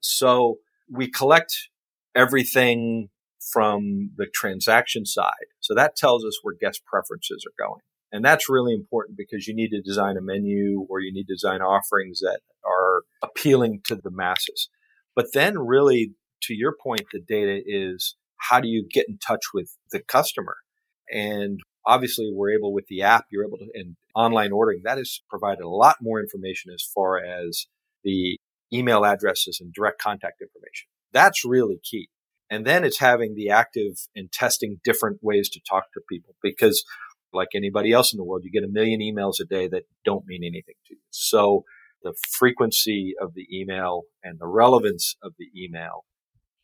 So 0.00 0.58
we 0.86 1.10
collect 1.10 1.70
everything 2.14 3.08
from 3.52 4.10
the 4.16 4.26
transaction 4.26 5.06
side. 5.06 5.48
So 5.60 5.74
that 5.74 5.96
tells 5.96 6.22
us 6.22 6.40
where 6.42 6.54
guest 6.60 6.82
preferences 6.84 7.46
are 7.46 7.66
going. 7.66 7.80
And 8.12 8.22
that's 8.22 8.50
really 8.50 8.74
important 8.74 9.16
because 9.16 9.46
you 9.46 9.54
need 9.54 9.70
to 9.70 9.80
design 9.80 10.18
a 10.18 10.20
menu 10.20 10.86
or 10.90 11.00
you 11.00 11.10
need 11.10 11.26
to 11.28 11.34
design 11.34 11.62
offerings 11.62 12.18
that 12.20 12.40
are 12.66 13.04
appealing 13.22 13.80
to 13.86 13.94
the 13.94 14.10
masses. 14.10 14.68
But 15.16 15.32
then 15.32 15.58
really 15.58 16.12
to 16.42 16.54
your 16.54 16.74
point, 16.82 17.02
the 17.12 17.20
data 17.20 17.60
is 17.64 18.16
how 18.36 18.60
do 18.60 18.68
you 18.68 18.86
get 18.88 19.08
in 19.08 19.18
touch 19.18 19.40
with 19.52 19.76
the 19.92 20.00
customer? 20.00 20.56
And 21.12 21.60
obviously 21.86 22.30
we're 22.32 22.52
able 22.52 22.72
with 22.72 22.86
the 22.88 23.02
app, 23.02 23.26
you're 23.30 23.46
able 23.46 23.58
to, 23.58 23.66
and 23.74 23.96
online 24.14 24.52
ordering, 24.52 24.82
that 24.84 24.98
has 24.98 25.20
provided 25.28 25.62
a 25.62 25.68
lot 25.68 25.96
more 26.00 26.20
information 26.20 26.72
as 26.72 26.82
far 26.82 27.18
as 27.18 27.66
the 28.04 28.36
email 28.72 29.04
addresses 29.04 29.58
and 29.60 29.72
direct 29.72 30.00
contact 30.00 30.40
information. 30.40 30.86
That's 31.12 31.44
really 31.44 31.80
key. 31.82 32.08
And 32.50 32.66
then 32.66 32.84
it's 32.84 32.98
having 32.98 33.34
the 33.34 33.50
active 33.50 34.08
and 34.16 34.30
testing 34.32 34.80
different 34.84 35.18
ways 35.22 35.48
to 35.50 35.60
talk 35.68 35.84
to 35.94 36.00
people 36.08 36.34
because 36.42 36.84
like 37.32 37.48
anybody 37.54 37.92
else 37.92 38.12
in 38.12 38.16
the 38.16 38.24
world, 38.24 38.42
you 38.44 38.50
get 38.50 38.68
a 38.68 38.72
million 38.72 39.00
emails 39.00 39.40
a 39.40 39.44
day 39.44 39.68
that 39.68 39.84
don't 40.04 40.26
mean 40.26 40.42
anything 40.42 40.74
to 40.86 40.94
you. 40.94 41.00
So 41.10 41.64
the 42.02 42.14
frequency 42.28 43.14
of 43.20 43.34
the 43.34 43.46
email 43.52 44.02
and 44.24 44.38
the 44.38 44.48
relevance 44.48 45.16
of 45.22 45.34
the 45.38 45.46
email, 45.56 46.04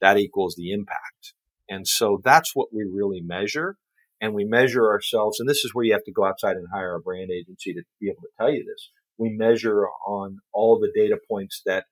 that 0.00 0.18
equals 0.18 0.54
the 0.56 0.72
impact. 0.72 1.34
And 1.68 1.86
so 1.86 2.20
that's 2.22 2.54
what 2.54 2.68
we 2.72 2.84
really 2.84 3.20
measure 3.20 3.76
and 4.20 4.34
we 4.34 4.44
measure 4.44 4.90
ourselves. 4.90 5.40
And 5.40 5.48
this 5.48 5.64
is 5.64 5.74
where 5.74 5.84
you 5.84 5.92
have 5.92 6.04
to 6.04 6.12
go 6.12 6.24
outside 6.24 6.56
and 6.56 6.68
hire 6.72 6.94
a 6.94 7.00
brand 7.00 7.30
agency 7.30 7.74
to 7.74 7.82
be 8.00 8.08
able 8.08 8.22
to 8.22 8.28
tell 8.38 8.50
you 8.50 8.64
this. 8.64 8.90
We 9.18 9.30
measure 9.30 9.86
on 10.06 10.38
all 10.52 10.78
the 10.78 10.92
data 10.94 11.18
points 11.28 11.62
that 11.66 11.84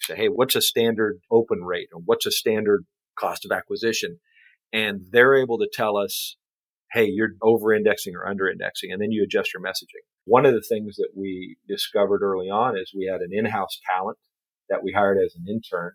say, 0.00 0.16
Hey, 0.16 0.28
what's 0.28 0.56
a 0.56 0.60
standard 0.60 1.20
open 1.30 1.62
rate 1.62 1.88
or 1.92 2.00
what's 2.04 2.26
a 2.26 2.30
standard 2.30 2.84
cost 3.18 3.44
of 3.44 3.52
acquisition? 3.52 4.18
And 4.72 5.02
they're 5.10 5.36
able 5.36 5.58
to 5.58 5.68
tell 5.72 5.96
us, 5.96 6.36
Hey, 6.92 7.06
you're 7.06 7.32
over 7.42 7.72
indexing 7.72 8.14
or 8.14 8.26
under 8.26 8.48
indexing. 8.48 8.92
And 8.92 9.00
then 9.00 9.12
you 9.12 9.24
adjust 9.24 9.52
your 9.54 9.62
messaging. 9.62 10.04
One 10.24 10.46
of 10.46 10.54
the 10.54 10.62
things 10.62 10.96
that 10.96 11.10
we 11.16 11.56
discovered 11.68 12.22
early 12.22 12.48
on 12.48 12.76
is 12.76 12.92
we 12.94 13.08
had 13.10 13.22
an 13.22 13.30
in-house 13.32 13.80
talent 13.90 14.18
that 14.68 14.82
we 14.82 14.92
hired 14.92 15.18
as 15.18 15.34
an 15.34 15.46
intern 15.48 15.92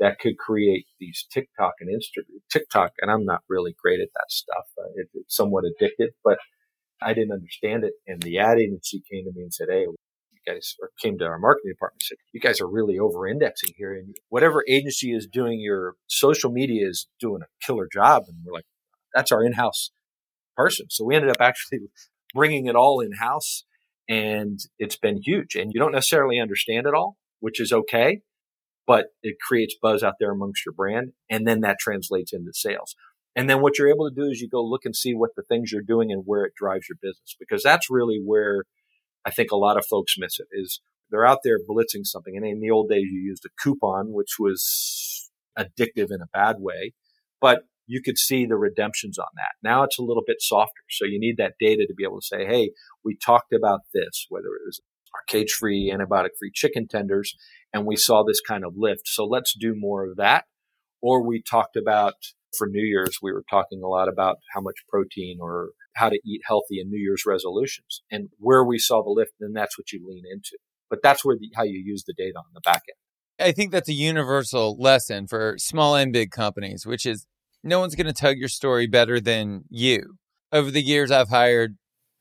that 0.00 0.18
could 0.18 0.36
create 0.38 0.86
these 0.98 1.26
TikTok 1.32 1.74
and 1.80 1.90
Instagram. 1.90 2.40
TikTok, 2.50 2.92
and 3.00 3.10
I'm 3.10 3.24
not 3.24 3.42
really 3.48 3.74
great 3.80 4.00
at 4.00 4.08
that 4.14 4.30
stuff. 4.30 4.64
Uh, 4.78 4.90
it, 4.96 5.08
it's 5.14 5.36
somewhat 5.36 5.64
addictive, 5.64 6.10
but 6.24 6.38
I 7.00 7.14
didn't 7.14 7.32
understand 7.32 7.84
it. 7.84 7.94
And 8.06 8.22
the 8.22 8.38
ad 8.38 8.58
agency 8.58 9.02
came 9.10 9.24
to 9.24 9.32
me 9.32 9.42
and 9.42 9.54
said, 9.54 9.68
"Hey, 9.70 9.82
you 9.82 9.96
guys," 10.46 10.76
or 10.80 10.90
came 11.00 11.18
to 11.18 11.24
our 11.24 11.38
marketing 11.38 11.72
department 11.72 12.02
and 12.02 12.06
said, 12.06 12.18
"You 12.32 12.40
guys 12.40 12.60
are 12.60 12.68
really 12.68 12.98
over-indexing 12.98 13.74
here, 13.76 13.94
and 13.94 14.16
whatever 14.28 14.64
agency 14.68 15.14
is 15.14 15.26
doing 15.26 15.60
your 15.60 15.94
social 16.08 16.50
media 16.50 16.88
is 16.88 17.08
doing 17.20 17.42
a 17.42 17.66
killer 17.66 17.88
job." 17.92 18.24
And 18.28 18.38
we're 18.44 18.54
like, 18.54 18.66
"That's 19.14 19.32
our 19.32 19.44
in-house 19.44 19.90
person." 20.56 20.86
So 20.90 21.04
we 21.04 21.14
ended 21.14 21.30
up 21.30 21.40
actually 21.40 21.80
bringing 22.34 22.66
it 22.66 22.76
all 22.76 23.00
in-house, 23.00 23.64
and 24.08 24.58
it's 24.78 24.96
been 24.96 25.20
huge. 25.22 25.54
And 25.54 25.72
you 25.72 25.80
don't 25.80 25.92
necessarily 25.92 26.40
understand 26.40 26.86
it 26.86 26.94
all, 26.94 27.16
which 27.40 27.60
is 27.60 27.72
okay 27.72 28.22
but 28.86 29.06
it 29.22 29.36
creates 29.40 29.76
buzz 29.80 30.02
out 30.02 30.14
there 30.18 30.32
amongst 30.32 30.64
your 30.66 30.74
brand. 30.74 31.12
And 31.30 31.46
then 31.46 31.60
that 31.60 31.78
translates 31.78 32.32
into 32.32 32.52
sales. 32.52 32.94
And 33.34 33.48
then 33.48 33.62
what 33.62 33.78
you're 33.78 33.88
able 33.88 34.08
to 34.08 34.14
do 34.14 34.28
is 34.28 34.40
you 34.40 34.48
go 34.48 34.62
look 34.62 34.84
and 34.84 34.94
see 34.94 35.14
what 35.14 35.30
the 35.36 35.42
things 35.42 35.72
you're 35.72 35.82
doing 35.82 36.12
and 36.12 36.22
where 36.26 36.44
it 36.44 36.54
drives 36.54 36.86
your 36.88 36.98
business, 37.00 37.36
because 37.38 37.62
that's 37.62 37.90
really 37.90 38.20
where 38.22 38.64
I 39.24 39.30
think 39.30 39.50
a 39.50 39.56
lot 39.56 39.78
of 39.78 39.86
folks 39.86 40.16
miss 40.18 40.38
it 40.38 40.48
is 40.52 40.80
they're 41.10 41.26
out 41.26 41.38
there 41.44 41.58
blitzing 41.58 42.04
something. 42.04 42.36
And 42.36 42.44
in 42.44 42.60
the 42.60 42.70
old 42.70 42.88
days, 42.90 43.06
you 43.10 43.20
used 43.20 43.44
a 43.44 43.62
coupon, 43.62 44.12
which 44.12 44.36
was 44.38 45.30
addictive 45.58 46.10
in 46.10 46.20
a 46.22 46.30
bad 46.32 46.56
way, 46.58 46.92
but 47.40 47.60
you 47.86 48.00
could 48.02 48.18
see 48.18 48.46
the 48.46 48.56
redemptions 48.56 49.18
on 49.18 49.26
that. 49.36 49.52
Now 49.62 49.82
it's 49.82 49.98
a 49.98 50.02
little 50.02 50.22
bit 50.26 50.40
softer. 50.40 50.82
So 50.90 51.04
you 51.04 51.18
need 51.18 51.36
that 51.38 51.54
data 51.60 51.84
to 51.86 51.94
be 51.94 52.04
able 52.04 52.20
to 52.20 52.26
say, 52.26 52.46
Hey, 52.46 52.70
we 53.04 53.16
talked 53.16 53.52
about 53.52 53.80
this, 53.92 54.26
whether 54.28 54.46
it 54.46 54.66
was 54.66 54.80
our 55.14 55.22
cage 55.28 55.52
free, 55.52 55.92
antibiotic 55.94 56.30
free 56.38 56.50
chicken 56.54 56.88
tenders 56.88 57.36
and 57.72 57.86
we 57.86 57.96
saw 57.96 58.22
this 58.22 58.40
kind 58.40 58.64
of 58.64 58.74
lift. 58.76 59.02
So 59.06 59.24
let's 59.24 59.54
do 59.54 59.74
more 59.76 60.04
of 60.04 60.16
that. 60.16 60.44
Or 61.00 61.26
we 61.26 61.42
talked 61.42 61.76
about 61.76 62.14
for 62.56 62.66
New 62.66 62.84
Year's, 62.84 63.18
we 63.22 63.32
were 63.32 63.44
talking 63.48 63.82
a 63.82 63.88
lot 63.88 64.08
about 64.08 64.36
how 64.54 64.60
much 64.60 64.76
protein 64.88 65.38
or 65.40 65.70
how 65.94 66.10
to 66.10 66.18
eat 66.24 66.42
healthy 66.46 66.80
in 66.80 66.90
New 66.90 67.00
Year's 67.00 67.24
resolutions 67.26 68.02
and 68.10 68.28
where 68.38 68.64
we 68.64 68.78
saw 68.78 69.02
the 69.02 69.10
lift. 69.10 69.32
Then 69.40 69.52
that's 69.54 69.78
what 69.78 69.90
you 69.92 70.06
lean 70.06 70.24
into. 70.30 70.58
But 70.90 71.00
that's 71.02 71.24
where 71.24 71.36
the, 71.36 71.50
how 71.56 71.62
you 71.62 71.82
use 71.84 72.04
the 72.06 72.14
data 72.16 72.36
on 72.36 72.44
the 72.54 72.60
back 72.60 72.82
end. 72.88 73.48
I 73.48 73.52
think 73.52 73.72
that's 73.72 73.88
a 73.88 73.94
universal 73.94 74.76
lesson 74.78 75.26
for 75.26 75.56
small 75.58 75.96
and 75.96 76.12
big 76.12 76.30
companies, 76.30 76.86
which 76.86 77.06
is 77.06 77.26
no 77.64 77.80
one's 77.80 77.94
going 77.94 78.06
to 78.06 78.12
tell 78.12 78.34
your 78.34 78.48
story 78.48 78.86
better 78.86 79.18
than 79.18 79.62
you. 79.70 80.18
Over 80.52 80.70
the 80.70 80.82
years, 80.82 81.10
I've 81.10 81.30
hired 81.30 81.76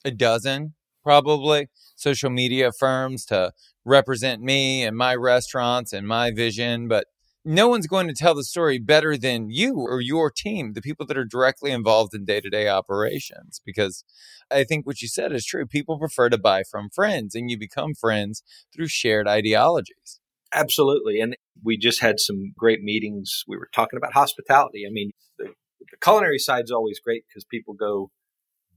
a 0.06 0.12
dozen 0.12 0.74
probably 1.04 1.70
social 1.96 2.30
media 2.30 2.72
firms 2.78 3.26
to 3.26 3.52
represent 3.86 4.42
me 4.42 4.84
and 4.84 4.96
my 4.96 5.16
restaurants 5.16 5.94
and 5.94 6.08
my 6.08 6.32
vision, 6.32 6.88
but 6.88 7.08
no 7.44 7.68
one's 7.68 7.88
going 7.88 8.08
to 8.08 8.14
tell 8.14 8.36
the 8.36 8.44
story 8.44 8.78
better 8.78 9.18
than 9.18 9.50
you 9.50 9.76
or 9.76 10.00
your 10.00 10.30
team, 10.30 10.74
the 10.74 10.82
people 10.82 11.06
that 11.08 11.18
are 11.18 11.26
directly 11.26 11.72
involved 11.72 12.14
in 12.14 12.24
day 12.26 12.40
to 12.40 12.50
day 12.50 12.68
operations. 12.68 13.62
Because 13.66 14.04
I 14.52 14.64
think 14.64 14.86
what 14.86 15.02
you 15.02 15.08
said 15.08 15.32
is 15.32 15.46
true. 15.46 15.66
People 15.66 15.98
prefer 15.98 16.30
to 16.30 16.38
buy 16.38 16.64
from 16.70 16.90
friends, 16.90 17.34
and 17.34 17.50
you 17.50 17.58
become 17.58 17.94
friends 17.96 18.44
through 18.74 18.90
shared 18.90 19.28
ideologies. 19.28 20.20
Absolutely. 20.54 21.20
And 21.20 21.36
we 21.64 21.78
just 21.78 22.02
had 22.02 22.20
some 22.20 22.54
great 22.58 22.82
meetings. 22.82 23.44
We 23.48 23.58
were 23.58 23.70
talking 23.74 23.98
about 23.98 24.14
hospitality. 24.14 24.86
I 24.86 24.92
mean, 24.92 25.12
the, 25.40 25.54
the 25.80 25.98
culinary 26.04 26.40
side 26.40 26.66
is 26.66 26.72
always 26.72 27.00
great 27.00 27.24
because 27.28 27.46
people 27.46 27.74
go 27.74 28.12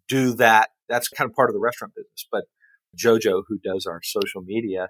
do 0.09 0.35
that. 0.35 0.71
That's 0.88 1.09
kind 1.09 1.29
of 1.29 1.35
part 1.35 1.51
of 1.51 1.55
the 1.55 1.61
restaurant 1.61 1.95
business. 1.95 2.27
But 2.31 2.45
Jojo, 2.97 3.43
who 3.49 3.59
does 3.62 3.87
our 3.87 4.01
social 4.03 4.43
media, 4.43 4.88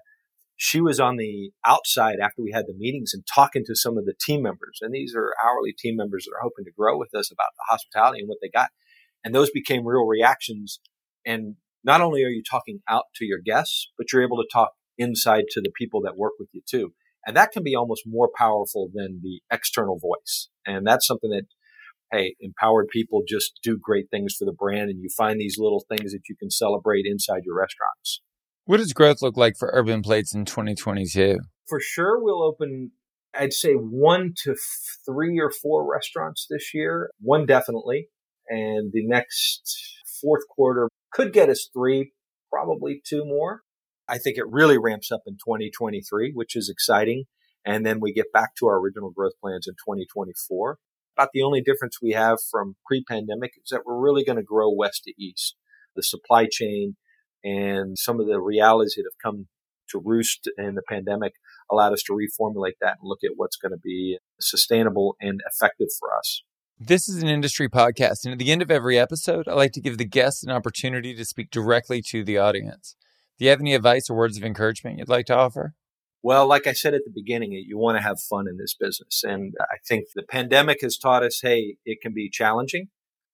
she 0.57 0.79
was 0.79 0.99
on 0.99 1.17
the 1.17 1.51
outside 1.65 2.17
after 2.21 2.41
we 2.41 2.51
had 2.53 2.65
the 2.67 2.73
meetings 2.77 3.11
and 3.13 3.23
talking 3.33 3.63
to 3.65 3.75
some 3.75 3.97
of 3.97 4.05
the 4.05 4.13
team 4.19 4.41
members. 4.41 4.79
And 4.81 4.93
these 4.93 5.13
are 5.15 5.33
hourly 5.43 5.73
team 5.77 5.95
members 5.97 6.25
that 6.25 6.35
are 6.35 6.43
hoping 6.43 6.65
to 6.65 6.71
grow 6.77 6.97
with 6.97 7.13
us 7.13 7.31
about 7.31 7.51
the 7.57 7.65
hospitality 7.69 8.19
and 8.19 8.29
what 8.29 8.37
they 8.41 8.49
got. 8.49 8.69
And 9.23 9.33
those 9.33 9.49
became 9.49 9.85
real 9.85 10.05
reactions. 10.05 10.79
And 11.25 11.55
not 11.83 12.01
only 12.01 12.23
are 12.23 12.29
you 12.29 12.43
talking 12.49 12.79
out 12.89 13.05
to 13.15 13.25
your 13.25 13.39
guests, 13.43 13.91
but 13.97 14.11
you're 14.11 14.23
able 14.23 14.37
to 14.37 14.47
talk 14.51 14.71
inside 14.97 15.45
to 15.51 15.61
the 15.61 15.71
people 15.77 16.01
that 16.01 16.17
work 16.17 16.33
with 16.39 16.49
you 16.53 16.61
too. 16.67 16.93
And 17.25 17.35
that 17.35 17.51
can 17.51 17.63
be 17.63 17.75
almost 17.75 18.03
more 18.05 18.29
powerful 18.37 18.89
than 18.93 19.21
the 19.23 19.41
external 19.51 19.99
voice. 19.99 20.49
And 20.65 20.85
that's 20.85 21.07
something 21.07 21.31
that, 21.31 21.45
hey, 22.11 22.35
empowered 22.39 22.87
people 22.89 23.23
just 23.27 23.59
do 23.63 23.77
great 23.81 24.09
things 24.09 24.35
for 24.37 24.45
the 24.45 24.53
brand. 24.53 24.89
And 24.89 25.01
you 25.01 25.09
find 25.15 25.39
these 25.39 25.57
little 25.59 25.83
things 25.89 26.11
that 26.11 26.29
you 26.29 26.35
can 26.35 26.49
celebrate 26.49 27.05
inside 27.05 27.41
your 27.45 27.55
restaurants. 27.55 28.21
What 28.65 28.77
does 28.77 28.93
growth 28.93 29.21
look 29.21 29.37
like 29.37 29.55
for 29.57 29.69
Urban 29.73 30.01
Plates 30.01 30.33
in 30.33 30.45
2022? 30.45 31.37
For 31.67 31.79
sure, 31.79 32.21
we'll 32.21 32.43
open, 32.43 32.91
I'd 33.37 33.53
say 33.53 33.73
one 33.73 34.33
to 34.43 34.55
three 35.05 35.39
or 35.39 35.51
four 35.51 35.89
restaurants 35.89 36.47
this 36.49 36.73
year. 36.73 37.11
One 37.19 37.45
definitely. 37.45 38.07
And 38.47 38.91
the 38.91 39.05
next 39.05 40.01
fourth 40.21 40.47
quarter 40.49 40.89
could 41.11 41.33
get 41.33 41.49
us 41.49 41.69
three, 41.73 42.13
probably 42.51 43.01
two 43.07 43.23
more. 43.25 43.61
I 44.07 44.17
think 44.17 44.37
it 44.37 44.45
really 44.47 44.77
ramps 44.77 45.11
up 45.11 45.21
in 45.25 45.33
2023, 45.33 46.31
which 46.33 46.55
is 46.55 46.69
exciting. 46.69 47.25
And 47.65 47.85
then 47.85 47.99
we 47.99 48.13
get 48.13 48.31
back 48.31 48.55
to 48.59 48.67
our 48.67 48.79
original 48.79 49.09
growth 49.09 49.33
plans 49.41 49.67
in 49.67 49.73
2024. 49.73 50.77
About 51.17 51.29
the 51.33 51.43
only 51.43 51.61
difference 51.61 51.99
we 52.01 52.11
have 52.11 52.39
from 52.51 52.75
pre 52.85 53.03
pandemic 53.03 53.53
is 53.63 53.69
that 53.69 53.85
we're 53.85 53.99
really 53.99 54.25
going 54.25 54.37
to 54.37 54.43
grow 54.43 54.69
west 54.69 55.03
to 55.05 55.13
east. 55.17 55.55
The 55.95 56.03
supply 56.03 56.47
chain 56.51 56.97
and 57.43 57.97
some 57.97 58.19
of 58.19 58.27
the 58.27 58.41
realities 58.41 58.95
that 58.97 59.05
have 59.05 59.21
come 59.23 59.47
to 59.91 60.01
roost 60.03 60.49
in 60.57 60.75
the 60.75 60.81
pandemic 60.81 61.33
allowed 61.71 61.93
us 61.93 62.03
to 62.03 62.13
reformulate 62.13 62.73
that 62.81 62.97
and 62.99 63.07
look 63.07 63.19
at 63.23 63.31
what's 63.35 63.55
going 63.55 63.71
to 63.71 63.77
be 63.77 64.17
sustainable 64.41 65.15
and 65.21 65.41
effective 65.49 65.87
for 65.97 66.09
us. 66.17 66.43
This 66.77 67.07
is 67.07 67.23
an 67.23 67.29
industry 67.29 67.69
podcast, 67.69 68.25
and 68.25 68.33
at 68.33 68.39
the 68.39 68.51
end 68.51 68.61
of 68.61 68.69
every 68.69 68.99
episode, 68.99 69.47
I 69.47 69.53
like 69.53 69.71
to 69.73 69.81
give 69.81 69.97
the 69.97 70.03
guests 70.03 70.43
an 70.43 70.51
opportunity 70.51 71.15
to 71.15 71.23
speak 71.23 71.49
directly 71.49 72.01
to 72.09 72.25
the 72.25 72.37
audience. 72.37 72.97
Do 73.39 73.45
you 73.45 73.51
have 73.51 73.61
any 73.61 73.73
advice 73.73 74.09
or 74.09 74.17
words 74.17 74.35
of 74.35 74.43
encouragement 74.43 74.97
you'd 74.97 75.07
like 75.07 75.27
to 75.27 75.35
offer? 75.35 75.75
Well, 76.25 76.47
like 76.47 76.65
I 76.65 76.73
said 76.73 76.95
at 76.95 77.03
the 77.05 77.11
beginning, 77.13 77.51
you 77.51 77.77
want 77.77 77.99
to 77.99 78.01
have 78.01 78.19
fun 78.19 78.47
in 78.49 78.57
this 78.57 78.73
business. 78.73 79.21
And 79.23 79.53
I 79.61 79.75
think 79.87 80.05
the 80.15 80.23
pandemic 80.23 80.79
has 80.81 80.97
taught 80.97 81.21
us, 81.21 81.41
hey, 81.43 81.75
it 81.85 82.01
can 82.01 82.15
be 82.15 82.31
challenging. 82.31 82.87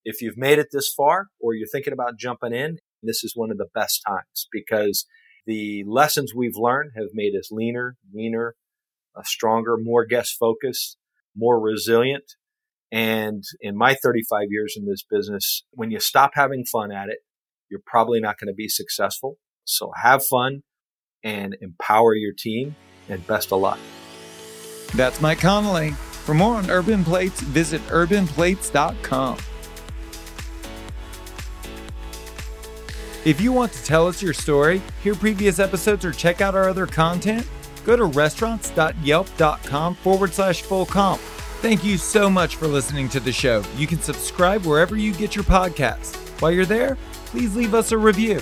If 0.03 0.21
you've 0.21 0.35
made 0.35 0.59
it 0.59 0.67
this 0.73 0.93
far 0.93 1.27
or 1.39 1.53
you're 1.53 1.69
thinking 1.71 1.93
about 1.93 2.17
jumping 2.19 2.53
in, 2.53 2.79
this 3.01 3.23
is 3.23 3.31
one 3.33 3.49
of 3.49 3.57
the 3.57 3.69
best 3.73 4.01
times 4.05 4.49
because 4.51 5.05
the 5.45 5.85
lessons 5.87 6.33
we've 6.35 6.57
learned 6.57 6.91
have 6.97 7.11
made 7.13 7.33
us 7.33 7.47
leaner, 7.49 7.95
meaner, 8.11 8.55
uh, 9.15 9.23
stronger, 9.23 9.77
more 9.77 10.05
guest 10.05 10.35
focused, 10.37 10.97
more 11.33 11.61
resilient. 11.61 12.33
And 12.91 13.41
in 13.61 13.77
my 13.77 13.93
35 13.93 14.47
years 14.49 14.75
in 14.77 14.85
this 14.85 15.05
business, 15.09 15.63
when 15.71 15.91
you 15.91 16.01
stop 16.01 16.31
having 16.33 16.65
fun 16.65 16.91
at 16.91 17.07
it, 17.07 17.19
you're 17.69 17.79
probably 17.85 18.19
not 18.19 18.37
going 18.37 18.49
to 18.49 18.53
be 18.53 18.67
successful. 18.67 19.37
So 19.63 19.93
have 20.03 20.25
fun 20.25 20.63
and 21.23 21.55
empower 21.61 22.15
your 22.15 22.33
team, 22.33 22.75
and 23.09 23.25
best 23.27 23.51
of 23.51 23.61
luck. 23.61 23.79
That's 24.95 25.21
Mike 25.21 25.39
Connolly. 25.39 25.91
For 25.91 26.33
more 26.33 26.55
on 26.55 26.69
Urban 26.69 27.03
Plates, 27.03 27.41
visit 27.41 27.81
urbanplates.com. 27.87 29.37
If 33.23 33.39
you 33.39 33.51
want 33.51 33.71
to 33.73 33.83
tell 33.83 34.07
us 34.07 34.21
your 34.21 34.33
story, 34.33 34.81
hear 35.03 35.13
previous 35.13 35.59
episodes, 35.59 36.03
or 36.03 36.11
check 36.11 36.41
out 36.41 36.55
our 36.55 36.67
other 36.69 36.87
content, 36.87 37.47
go 37.85 37.95
to 37.95 38.05
restaurants.yelp.com 38.05 39.95
forward 39.95 40.33
slash 40.33 40.61
full 40.63 40.85
comp. 40.85 41.21
Thank 41.61 41.83
you 41.83 41.97
so 41.97 42.29
much 42.29 42.55
for 42.55 42.67
listening 42.67 43.09
to 43.09 43.19
the 43.19 43.31
show. 43.31 43.63
You 43.77 43.85
can 43.85 44.01
subscribe 44.01 44.65
wherever 44.65 44.95
you 44.95 45.13
get 45.13 45.35
your 45.35 45.43
podcasts. 45.43 46.15
While 46.41 46.51
you're 46.51 46.65
there, 46.65 46.97
please 47.25 47.55
leave 47.55 47.75
us 47.75 47.91
a 47.91 47.97
review. 47.97 48.41